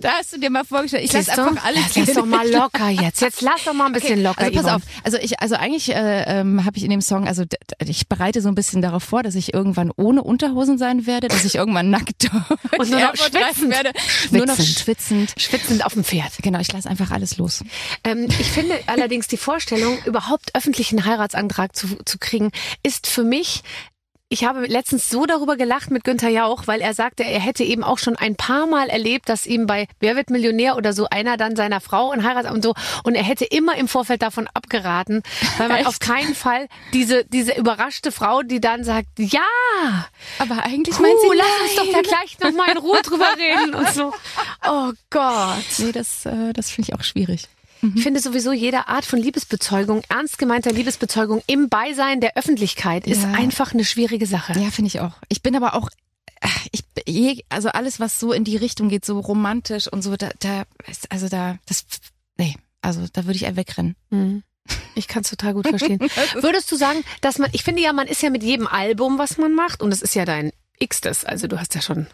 [0.00, 1.04] Da hast du dir mal vorgestellt.
[1.04, 3.20] Ich lass einfach alles Lass doch mal locker jetzt.
[3.22, 4.76] Jetzt lass doch mal ein bisschen locker, Also pass Yvonne.
[4.76, 7.44] auf, also ich, also eigentlich äh, ähm, habe ich in dem Song, also
[7.84, 11.44] ich bereite so ein bisschen darauf vor, dass ich irgendwann ohne Unterhosen sein werde, dass
[11.44, 12.28] ich irgendwann nackt
[12.78, 13.70] Und nur noch schwitzend.
[13.70, 13.92] werde,
[14.30, 14.78] nur noch Schwitzend.
[14.80, 15.34] schwitzend.
[15.38, 16.32] Schwitzend auf dem Pferd.
[16.42, 17.62] Genau, ich lasse einfach alles los.
[18.04, 22.50] Ähm, ich finde allerdings die Vorstellung, überhaupt öffentlichen Heiratsantrag zu, zu kriegen,
[22.82, 23.62] ist für mich
[24.30, 27.82] ich habe letztens so darüber gelacht mit Günther Jauch, weil er sagte, er hätte eben
[27.82, 31.36] auch schon ein paar Mal erlebt, dass ihm bei Wer wird Millionär oder so einer
[31.38, 32.74] dann seiner Frau ein Heirat und so
[33.04, 35.22] und er hätte immer im Vorfeld davon abgeraten,
[35.56, 35.86] weil man Echt?
[35.88, 39.40] auf keinen Fall diese diese überraschte Frau, die dann sagt, ja,
[40.38, 43.28] Aber eigentlich puh, meint sie, lass uns doch da gleich noch mal in Ruhe drüber
[43.38, 44.12] reden und so.
[44.68, 45.64] Oh Gott.
[45.78, 47.48] Nee, das, äh, das finde ich auch schwierig.
[47.94, 53.22] Ich finde sowieso jede Art von Liebesbezeugung, ernst gemeinter Liebesbezeugung im Beisein der Öffentlichkeit ist
[53.22, 53.32] Ja.
[53.32, 54.52] einfach eine schwierige Sache.
[54.58, 55.12] Ja, finde ich auch.
[55.28, 55.88] Ich bin aber auch,
[56.40, 56.48] äh,
[57.04, 60.64] ich, also alles, was so in die Richtung geht, so romantisch und so, da, da,
[60.88, 61.84] ist- also da, das,
[62.36, 63.94] nee, also da würde ich eher wegrennen.
[64.10, 64.42] Mhm.
[64.94, 65.98] Ich kann es total gut verstehen.
[66.34, 69.38] Würdest du sagen, dass man, ich finde ja, man ist ja mit jedem Album, was
[69.38, 72.06] man macht, und das ist ja dein X-Tes, also du hast ja schon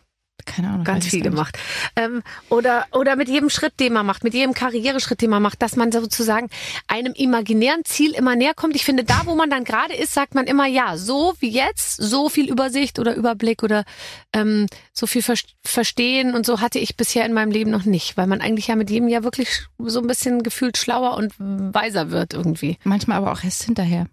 [0.46, 0.84] Keine Ahnung.
[0.84, 1.58] ganz viel gemacht.
[1.96, 5.62] Ähm, oder, oder mit jedem Schritt, den man macht, mit jedem Karriereschritt, den man macht,
[5.62, 6.48] dass man sozusagen
[6.86, 8.76] einem imaginären Ziel immer näher kommt.
[8.76, 11.96] Ich finde, da, wo man dann gerade ist, sagt man immer, ja, so wie jetzt,
[11.96, 13.84] so viel Übersicht oder Überblick oder
[14.32, 18.16] ähm, so viel Ver Verstehen und so hatte ich bisher in meinem Leben noch nicht,
[18.16, 22.10] weil man eigentlich ja mit jedem Jahr wirklich so ein bisschen gefühlt schlauer und weiser
[22.10, 22.78] wird irgendwie.
[22.84, 24.06] Manchmal aber auch erst hinterher.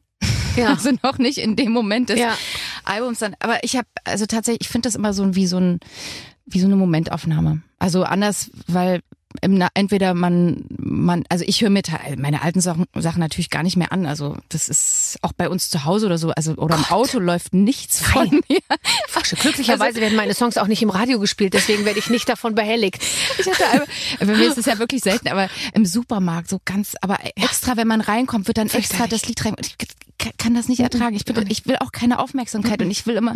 [0.56, 0.70] Ja.
[0.82, 2.38] Also noch nicht in dem Moment des Ja.
[2.86, 3.36] Albums dann.
[3.40, 5.80] Aber ich habe, also tatsächlich, ich finde das immer so wie so ein,
[6.46, 7.62] wie so eine Momentaufnahme.
[7.80, 9.02] Also anders, weil
[9.42, 11.82] im, entweder man, man, also ich höre mir
[12.18, 14.06] meine alten Sachen, Sachen natürlich gar nicht mehr an.
[14.06, 17.54] Also das ist auch bei uns zu Hause oder so, also oder im Auto läuft
[17.54, 18.42] nichts von Nein.
[18.50, 18.60] mir.
[19.16, 22.56] Ach, glücklicherweise werden meine Songs auch nicht im Radio gespielt, deswegen werde ich nicht davon
[22.56, 23.02] behelligt.
[23.40, 23.88] Ich hatte einmal,
[24.20, 27.88] bei mir ist es ja wirklich selten, aber im Supermarkt so ganz, aber extra, wenn
[27.88, 29.56] man reinkommt, wird dann extra das Lied rein.
[29.62, 31.16] Ich kann- das nicht ertragen.
[31.16, 33.34] Ich, bin, ich will auch keine Aufmerksamkeit und ich will immer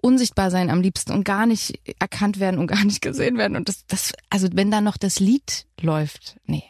[0.00, 3.56] unsichtbar sein am liebsten und gar nicht erkannt werden und gar nicht gesehen werden.
[3.56, 5.31] Und das, das, also wenn da noch das Lied
[5.80, 6.64] läuft, nee.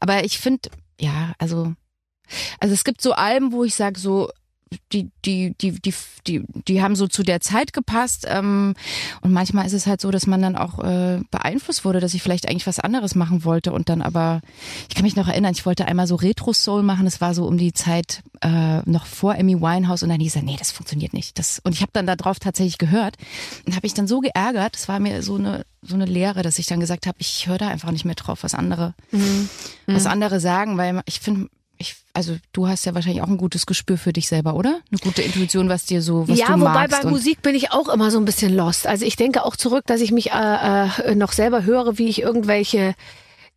[0.00, 0.70] Aber ich finde,
[1.00, 1.74] ja, also,
[2.60, 4.30] also es gibt so Alben, wo ich sage so,
[4.92, 5.94] die, die, die, die,
[6.26, 8.26] die, die haben so zu der Zeit gepasst.
[8.28, 8.74] Ähm,
[9.20, 12.22] und manchmal ist es halt so, dass man dann auch äh, beeinflusst wurde, dass ich
[12.22, 14.40] vielleicht eigentlich was anderes machen wollte und dann aber,
[14.88, 17.04] ich kann mich noch erinnern, ich wollte einmal so Retro-Soul machen.
[17.04, 20.42] Das war so um die Zeit äh, noch vor Amy Winehouse und dann hieß er,
[20.42, 21.38] nee, das funktioniert nicht.
[21.38, 23.16] Das, und ich habe dann darauf tatsächlich gehört
[23.66, 24.74] und habe ich dann so geärgert.
[24.74, 27.58] Das war mir so eine so eine Lehre, dass ich dann gesagt habe, ich höre
[27.58, 29.48] da einfach nicht mehr drauf, was andere, mhm.
[29.86, 31.48] was andere sagen, weil ich finde,
[31.78, 34.80] ich, also du hast ja wahrscheinlich auch ein gutes Gespür für dich selber, oder?
[34.90, 36.92] Eine gute Intuition, was dir so, was ja, du magst.
[36.92, 38.86] Ja, wobei bei Musik bin ich auch immer so ein bisschen lost.
[38.86, 42.20] Also ich denke auch zurück, dass ich mich äh, äh, noch selber höre, wie ich
[42.20, 42.94] irgendwelche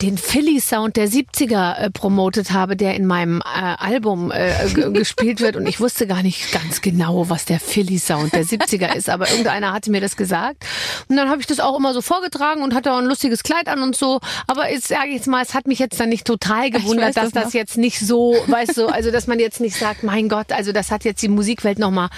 [0.01, 4.51] den Philly-Sound der 70er äh, promotet habe, der in meinem äh, Album äh,
[4.91, 5.55] gespielt wird.
[5.55, 9.09] Und ich wusste gar nicht ganz genau, was der Philly-Sound der 70er ist.
[9.09, 10.65] Aber irgendeiner hatte mir das gesagt.
[11.07, 13.67] Und dann habe ich das auch immer so vorgetragen und hatte auch ein lustiges Kleid
[13.67, 14.19] an und so.
[14.47, 17.31] Aber jetzt sage ich jetzt mal, es hat mich jetzt dann nicht total gewundert, dass
[17.31, 20.51] das, das jetzt nicht so, weißt du, also dass man jetzt nicht sagt, mein Gott,
[20.51, 22.09] also das hat jetzt die Musikwelt nochmal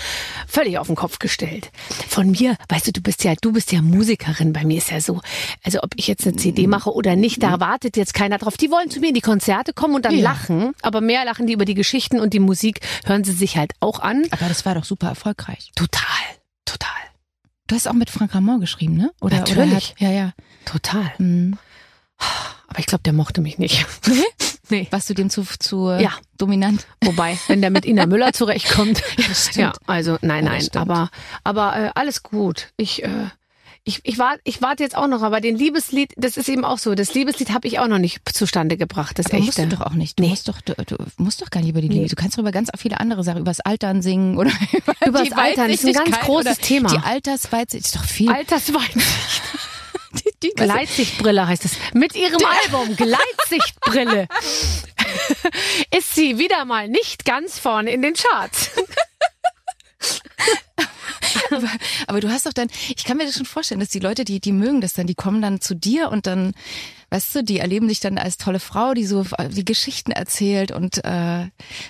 [0.47, 1.71] völlig auf den Kopf gestellt.
[2.07, 4.53] Von mir, weißt du, du bist ja, du bist ja Musikerin.
[4.53, 5.19] Bei mir ist ja so,
[5.63, 8.55] also ob ich jetzt eine CD mache oder nicht, da war wartet jetzt keiner drauf.
[8.55, 10.21] Die wollen zu mir in die Konzerte kommen und dann ja.
[10.21, 13.73] lachen, aber mehr lachen die über die Geschichten und die Musik hören sie sich halt
[13.79, 14.25] auch an.
[14.29, 15.71] Aber das war doch super erfolgreich.
[15.75, 16.05] Total,
[16.65, 16.89] total.
[17.65, 19.11] Du hast auch mit Frank Ramon geschrieben, ne?
[19.21, 19.65] Oder, Natürlich.
[19.67, 20.33] Oder hat, ja, ja.
[20.65, 21.13] Total.
[21.17, 21.57] Mhm.
[22.67, 23.85] Aber ich glaube, der mochte mich nicht.
[24.07, 24.23] Nee?
[24.69, 24.87] nee.
[24.91, 26.11] Warst du dem zu, zu ja.
[26.37, 26.85] dominant?
[27.03, 29.01] Wobei, wenn der mit Ina Müller zurechtkommt.
[29.17, 30.67] ja, ja, also nein, nein.
[30.71, 31.09] Ja, aber
[31.43, 32.71] aber äh, alles gut.
[32.77, 33.29] Ich äh,
[33.85, 36.77] ich, ich, warte, ich warte jetzt auch noch, aber den Liebeslied, das ist eben auch
[36.77, 36.95] so.
[36.95, 39.19] Das Liebeslied habe ich auch noch nicht zustande gebracht.
[39.19, 39.45] Das aber echte.
[39.45, 40.19] musst du doch auch nicht.
[40.19, 40.29] Du, nee.
[40.29, 42.07] musst doch, du, du musst doch gar nicht über die Liebe.
[42.07, 44.51] Du kannst doch über ganz viele andere Sachen, über das Altern singen oder
[45.05, 45.69] über das Altern.
[45.69, 46.89] Das ist ein ganz großes Thema.
[46.89, 48.31] Die Altersweitsicht ist doch viel.
[48.31, 49.41] Altersweitsicht.
[50.13, 51.73] die, die Gleitsichtbrille heißt es.
[51.93, 54.29] Mit ihrem Album Gleitsichtbrille
[55.97, 58.71] ist sie wieder mal nicht ganz vorne in den Charts.
[61.51, 61.69] Aber,
[62.07, 64.39] aber du hast doch dann, ich kann mir das schon vorstellen, dass die Leute, die,
[64.39, 66.53] die mögen das dann, die kommen dann zu dir und dann,
[67.09, 71.03] weißt du, die erleben dich dann als tolle Frau, die so die Geschichten erzählt und
[71.03, 71.43] äh,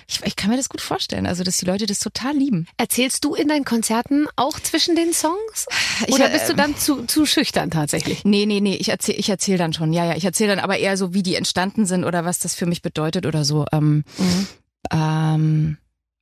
[0.06, 2.66] ich, ich kann mir das gut vorstellen, also dass die Leute das total lieben.
[2.76, 5.66] Erzählst du in deinen Konzerten auch zwischen den Songs?
[6.08, 8.24] Oder ich, bist du dann zu, zu schüchtern tatsächlich?
[8.24, 10.78] Nee, nee, nee, ich erzähle ich erzähl dann schon, ja, ja, ich erzähle dann aber
[10.78, 13.64] eher so, wie die entstanden sind oder was das für mich bedeutet oder so.
[13.72, 14.46] Ähm, mhm.
[14.92, 15.76] ähm,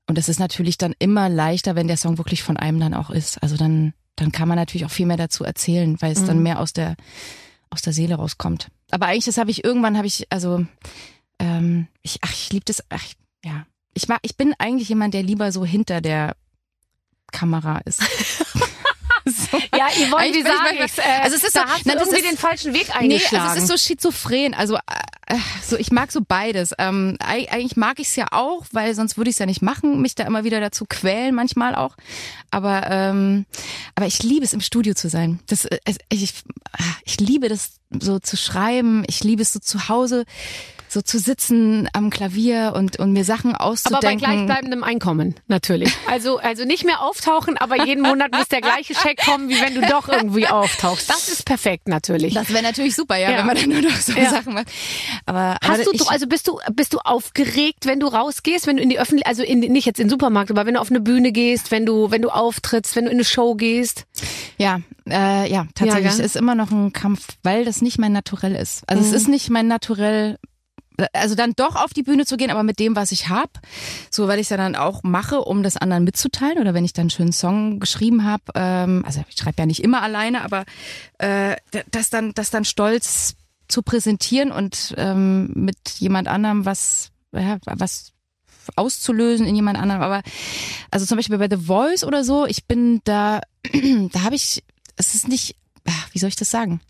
[0.06, 3.10] und es ist natürlich dann immer leichter, wenn der Song wirklich von einem dann auch
[3.10, 3.42] ist.
[3.42, 6.26] Also dann, dann kann man natürlich auch viel mehr dazu erzählen, weil es mhm.
[6.26, 6.96] dann mehr aus der,
[7.70, 8.68] aus der Seele rauskommt.
[8.90, 10.66] Aber eigentlich, das habe ich irgendwann, habe ich, also,
[11.38, 13.04] ähm, ich, ach, ich liebe das, ach,
[13.44, 13.66] ja.
[13.94, 16.34] Ich mag, ich bin eigentlich jemand, der lieber so hinter der
[17.30, 18.00] Kamera ist.
[19.24, 19.58] so.
[19.76, 20.98] Ja, Yvonne, wie sage ich's?
[20.98, 23.44] Äh, also es ist da so, hast du irgendwie ist, den falschen Weg eingeschlagen.
[23.44, 24.54] Nee, also es ist so schizophren.
[24.54, 24.80] Also äh,
[25.62, 26.74] so ich mag so beides.
[26.78, 30.00] Ähm, eigentlich mag ich es ja auch, weil sonst würde ich es ja nicht machen,
[30.00, 31.96] mich da immer wieder dazu quälen, manchmal auch.
[32.50, 33.46] Aber ähm,
[33.94, 35.40] aber ich liebe es im Studio zu sein.
[35.46, 35.78] Das äh,
[36.10, 36.34] ich,
[37.04, 39.04] ich liebe das so zu schreiben.
[39.06, 40.24] Ich liebe es so zu Hause
[40.92, 44.06] so zu sitzen am Klavier und, und mir Sachen auszudenken.
[44.06, 45.90] Aber bei gleichbleibendem Einkommen, natürlich.
[46.06, 49.74] Also, also nicht mehr auftauchen, aber jeden Monat muss der gleiche Scheck kommen, wie wenn
[49.74, 51.08] du doch irgendwie auftauchst.
[51.08, 52.34] Das ist perfekt, natürlich.
[52.34, 54.28] Das wäre natürlich super, ja, ja, wenn man dann nur noch so ja.
[54.28, 54.68] Sachen macht.
[55.26, 58.82] Aber, Hast aber du, also bist du, bist du aufgeregt, wenn du rausgehst, wenn du
[58.82, 61.00] in die Öffentlichkeit, also in, nicht jetzt in den Supermarkt, aber wenn du auf eine
[61.00, 64.04] Bühne gehst, wenn du, wenn du auftrittst, wenn du in eine Show gehst?
[64.58, 66.04] Ja, äh, ja, tatsächlich.
[66.04, 68.82] Ja, es ist immer noch ein Kampf, weil das nicht mein Naturell ist.
[68.88, 69.08] Also mhm.
[69.08, 70.38] es ist nicht mein Naturell,
[71.12, 73.52] also dann doch auf die Bühne zu gehen, aber mit dem, was ich habe,
[74.10, 76.92] so weil ich es ja dann auch mache, um das anderen mitzuteilen oder wenn ich
[76.92, 80.64] dann einen schönen Song geschrieben habe, ähm, also ich schreibe ja nicht immer alleine, aber
[81.18, 81.56] äh,
[81.90, 83.36] das dann, das dann stolz
[83.72, 88.12] zu präsentieren und ähm, mit jemand anderem was, ja, was
[88.76, 90.02] auszulösen in jemand anderem.
[90.02, 90.22] Aber
[90.90, 93.40] also zum Beispiel bei The Voice oder so, ich bin da,
[94.12, 94.62] da habe ich,
[94.96, 95.56] es ist nicht,
[96.12, 96.80] wie soll ich das sagen?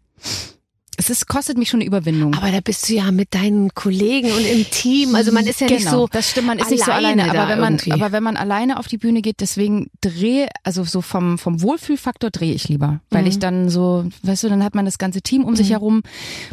[1.03, 2.33] Es ist, kostet mich schon eine Überwindung.
[2.35, 5.17] Aber da bist du ja mit deinen Kollegen und im Team.
[5.17, 6.07] Also man ist ja genau, nicht so.
[6.07, 7.29] Das stimmt, man ist nicht so alleine.
[7.29, 7.91] Aber wenn man, irgendwie.
[7.91, 12.31] aber wenn man alleine auf die Bühne geht, deswegen drehe, also so vom, vom Wohlfühlfaktor
[12.31, 13.01] drehe ich lieber.
[13.11, 13.29] Weil mhm.
[13.29, 15.57] ich dann so, weißt du, dann hat man das ganze Team um mhm.
[15.57, 16.03] sich herum.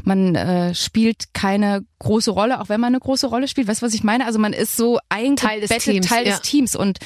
[0.03, 3.67] Man äh, spielt keine große Rolle, auch wenn man eine große Rolle spielt.
[3.67, 4.25] Weißt du, was ich meine?
[4.25, 6.07] Also man ist so ein Teil des Teams.
[6.07, 6.75] Teil des Teams.
[6.75, 6.99] Und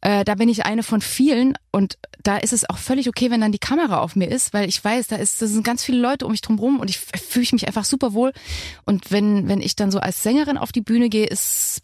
[0.00, 1.56] äh, da bin ich eine von vielen.
[1.70, 4.68] Und da ist es auch völlig okay, wenn dann die Kamera auf mir ist, weil
[4.68, 6.98] ich weiß, da ist, da sind ganz viele Leute um mich drum rum und ich
[6.98, 8.32] fühle mich einfach super wohl.
[8.84, 11.82] Und wenn, wenn ich dann so als Sängerin auf die Bühne gehe, ist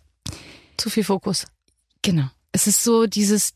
[0.76, 1.46] zu viel Fokus.
[2.02, 2.26] Genau.
[2.52, 3.52] Es ist so dieses,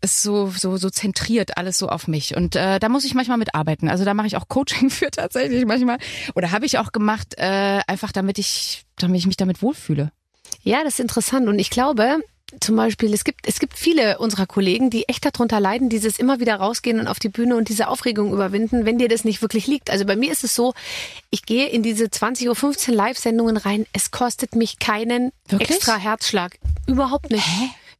[0.00, 3.38] ist so so so zentriert alles so auf mich und äh, da muss ich manchmal
[3.38, 3.88] mitarbeiten.
[3.88, 5.98] Also da mache ich auch Coaching für tatsächlich manchmal
[6.34, 10.12] oder habe ich auch gemacht äh, einfach damit ich damit ich mich damit wohlfühle.
[10.62, 12.20] Ja, das ist interessant und ich glaube,
[12.60, 16.40] zum Beispiel, es gibt, es gibt viele unserer Kollegen, die echt darunter leiden, dieses immer
[16.40, 19.66] wieder rausgehen und auf die Bühne und diese Aufregung überwinden, wenn dir das nicht wirklich
[19.66, 19.90] liegt.
[19.90, 20.72] Also bei mir ist es so,
[21.28, 23.86] ich gehe in diese 20.15 Uhr Live-Sendungen rein.
[23.92, 25.70] Es kostet mich keinen Wirklich?
[25.70, 26.58] extra Herzschlag.
[26.86, 27.46] Überhaupt nicht.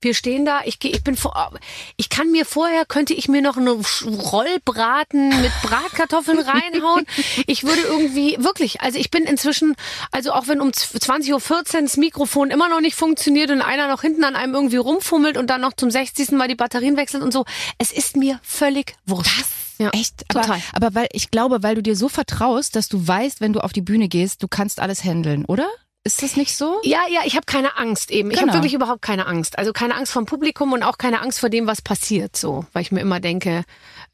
[0.01, 1.51] Wir stehen da, ich ich bin vor,
[1.96, 7.05] ich kann mir vorher, könnte ich mir noch einen Rollbraten mit Bratkartoffeln reinhauen.
[7.46, 9.74] Ich würde irgendwie, wirklich, also ich bin inzwischen,
[10.12, 14.03] also auch wenn um 20.14 Uhr das Mikrofon immer noch nicht funktioniert und einer noch
[14.03, 16.30] hinten an einem irgendwie rumfummelt und dann noch zum 60.
[16.32, 17.44] Mal die Batterien wechselt und so,
[17.78, 19.44] es ist mir völlig wurscht.
[19.78, 20.24] Ja, Echt?
[20.28, 20.61] Aber, total.
[20.72, 23.72] aber weil ich glaube, weil du dir so vertraust, dass du weißt, wenn du auf
[23.72, 25.68] die Bühne gehst, du kannst alles handeln, oder?
[26.09, 26.80] Ist das nicht so?
[26.84, 28.30] Ja, ja, ich habe keine Angst eben.
[28.30, 28.48] Ich Genau.
[28.48, 29.59] habe wirklich überhaupt keine Angst.
[29.59, 32.80] Also keine Angst vom Publikum und auch keine Angst vor dem, was passiert, so, weil
[32.80, 33.64] ich mir immer denke,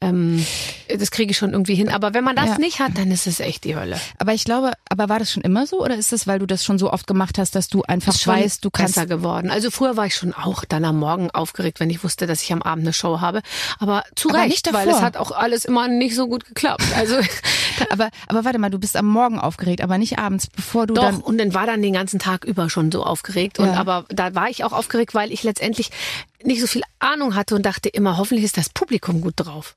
[0.05, 0.45] ähm,
[0.99, 1.89] das kriege ich schon irgendwie hin.
[1.89, 2.57] Aber wenn man das Ja.
[2.57, 3.99] nicht hat, dann ist es echt die Hölle.
[4.19, 6.63] Aber ich glaube, aber war das schon immer so oder ist das, weil du das
[6.63, 9.49] schon so oft gemacht hast, dass du einfach weißt, du kannst besser geworden.
[9.49, 12.53] Also früher war ich schon auch dann am Morgen aufgeregt, wenn ich wusste, dass ich
[12.53, 13.41] am Abend eine Show habe.
[13.79, 16.83] Aber zu Aber Recht, nicht weil es hat auch alles immer nicht so gut geklappt.
[16.95, 17.15] Also
[17.89, 21.03] aber aber warte mal, du bist am Morgen aufgeregt, aber nicht abends, bevor du Doch,
[21.03, 23.59] dann und dann war dann den ganzen Tag über schon so aufgeregt.
[23.59, 23.73] Und Ja.
[23.75, 25.89] aber da war ich auch aufgeregt, weil ich letztendlich
[26.43, 29.75] nicht so viel Ahnung hatte und dachte immer, hoffentlich ist das Publikum gut drauf.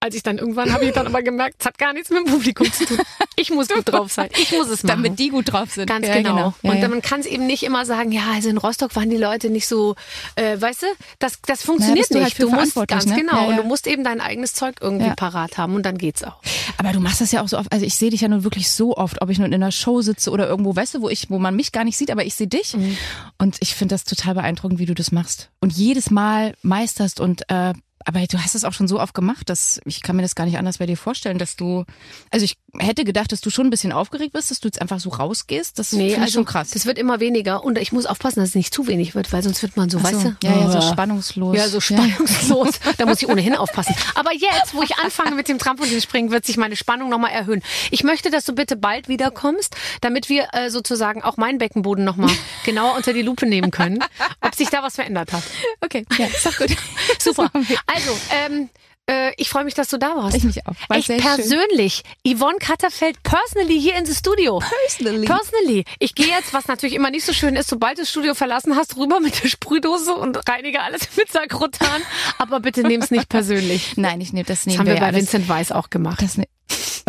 [0.00, 2.32] Als ich dann irgendwann habe ich dann aber gemerkt, es hat gar nichts mit dem
[2.32, 2.98] Publikum zu tun.
[3.34, 4.28] Ich muss gut drauf sein.
[4.36, 5.02] Ich muss es machen.
[5.02, 5.86] damit die gut drauf sind.
[5.86, 6.54] Ganz Ja, genau.
[6.62, 6.88] Ja, und ja.
[6.88, 9.68] man kann es eben nicht immer sagen, ja, also in Rostock waren die Leute nicht
[9.68, 9.94] so,
[10.34, 10.86] äh, weißt du,
[11.18, 12.36] das, das funktioniert bist du halt nicht.
[12.36, 13.16] für du musst ganz ne?
[13.16, 13.48] genau.
[13.48, 16.40] Und du musst eben dein eigenes Zeug irgendwie parat haben und dann geht's auch.
[16.78, 17.72] Aber du machst das ja auch so oft.
[17.72, 20.00] Also ich sehe dich ja nun wirklich so oft, ob ich nun in einer Show
[20.00, 22.34] sitze oder irgendwo, weißt du, wo ich, wo man mich gar nicht sieht, aber ich
[22.34, 22.76] sehe dich.
[22.76, 22.96] Mhm.
[23.38, 25.50] Und ich finde das total beeindruckend, wie du das machst.
[25.60, 27.72] Und jedes Mal meisterst und äh,
[28.04, 30.44] aber du hast es auch schon so oft gemacht, dass ich kann mir das gar
[30.44, 31.84] nicht anders bei dir vorstellen, dass du,
[32.30, 35.00] also ich hätte gedacht, dass du schon ein bisschen aufgeregt bist, dass du jetzt einfach
[35.00, 35.78] so rausgehst.
[35.78, 36.70] Das Nee, ich also schon krass.
[36.70, 39.42] das wird immer weniger und ich muss aufpassen, dass es nicht zu wenig wird, weil
[39.42, 40.28] sonst wird man so, Ach weißt so.
[40.30, 40.46] du?
[40.46, 41.56] Ja, ja, so spannungslos.
[41.56, 42.68] Ja, so spannungslos.
[42.98, 43.94] Da muss ich ohnehin aufpassen.
[44.14, 47.62] Aber jetzt, wo ich anfange mit dem Trampolinspringen, wird sich meine Spannung nochmal erhöhen.
[47.90, 52.30] Ich möchte, dass du bitte bald wiederkommst, damit wir äh, sozusagen auch meinen Beckenboden nochmal
[52.64, 53.98] genauer unter die Lupe nehmen können,
[54.40, 55.42] ob sich da was verändert hat.
[55.80, 56.76] Okay, ja, ist doch gut.
[57.18, 57.50] Super.
[57.88, 58.68] Also, ähm,
[59.08, 60.36] äh, ich freue mich, dass du da warst.
[60.36, 60.74] Ich mich auch.
[60.88, 61.34] War Echt sehr schön.
[61.36, 62.02] persönlich.
[62.26, 64.58] Yvonne Katterfeld personally hier ins Studio.
[64.58, 65.26] Personally.
[65.26, 65.84] Personally.
[65.98, 68.76] Ich gehe jetzt, was natürlich immer nicht so schön ist, sobald du das Studio verlassen
[68.76, 72.02] hast, rüber mit der Sprühdose und reinige alles mit Sakrotan.
[72.36, 73.96] Aber bitte nehm's nicht persönlich.
[73.96, 75.20] Nein, ich nehme das Das nehmen haben wir ja bei alles.
[75.20, 76.20] Vincent Weiss auch gemacht.
[76.22, 76.46] Das ne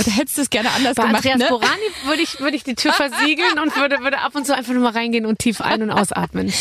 [0.08, 1.48] oder hättest du es gerne anders Bei gemacht, Andreas ne?
[1.50, 4.74] Borani würde ich, würde ich die Tür versiegeln und würde, würde ab und zu einfach
[4.74, 6.52] nur mal reingehen und tief ein- und ausatmen.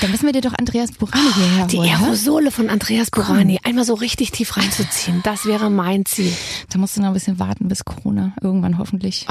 [0.00, 1.88] Dann müssen wir dir doch Andreas Burani hierher Die holen.
[1.90, 1.96] ne?
[1.96, 6.32] Aerosole von Andreas Borani einmal so richtig tief reinzuziehen, das wäre mein Ziel.
[6.70, 8.32] Da musst du noch ein bisschen warten bis Corona.
[8.42, 9.26] Irgendwann hoffentlich.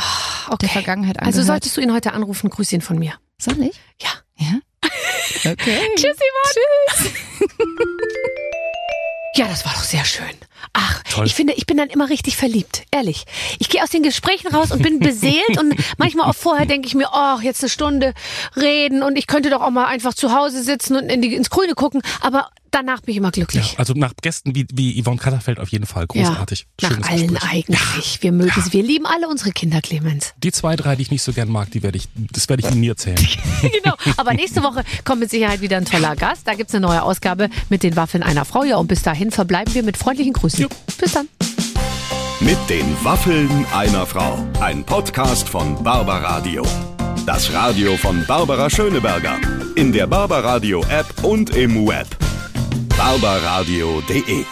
[0.47, 0.57] Okay.
[0.61, 1.47] Der Vergangenheit Also angehört.
[1.47, 3.13] solltest du ihn heute anrufen, grüß ihn von mir.
[3.39, 3.79] Soll ich?
[4.01, 4.09] Ja.
[4.37, 4.59] Ja.
[5.51, 5.79] Okay.
[5.95, 6.53] Tschüss, Yvonne.
[6.97, 7.11] Tschüss.
[9.37, 10.25] Ja, das war doch sehr schön.
[10.71, 11.25] Ach, Toll.
[11.25, 13.25] ich finde, ich bin dann immer richtig verliebt, ehrlich.
[13.59, 16.95] Ich gehe aus den Gesprächen raus und bin beseelt und manchmal auch vorher denke ich
[16.95, 18.13] mir, oh, jetzt eine Stunde
[18.55, 21.49] reden und ich könnte doch auch mal einfach zu Hause sitzen und in die, ins
[21.49, 23.75] Grüne gucken, aber danach bin ich immer Ja, glücklich.
[23.77, 26.67] also nach Gästen wie, wie Yvonne Katterfeld auf jeden Fall großartig.
[26.81, 27.51] Ja, nach Schönes allen Gespräch.
[27.51, 28.17] eigentlich.
[28.21, 28.73] Wir mögen es.
[28.73, 30.33] Wir lieben alle unsere Kinder, Clemens.
[30.43, 32.71] Die zwei, drei, die ich nicht so gern mag, die werde ich, das werde ich
[32.71, 33.15] Ihnen nie erzählen.
[33.61, 33.95] genau.
[34.17, 36.47] Aber nächste Woche kommt mit Sicherheit wieder ein toller Gast.
[36.47, 38.63] Da gibt's eine neue Ausgabe mit den Waffeln einer Frau.
[38.63, 40.67] Ja, und bis dahin verbleiben wir mit freundlichen Grüßen.
[40.99, 41.27] Bis dann.
[42.41, 44.45] Mit den Waffeln einer Frau.
[44.59, 46.63] Ein Podcast von Barbaradio.
[47.25, 49.39] Das Radio von Barbara Schöneberger.
[49.75, 52.07] In der Barbaradio App und im Web.
[52.97, 54.45] barbaradio.de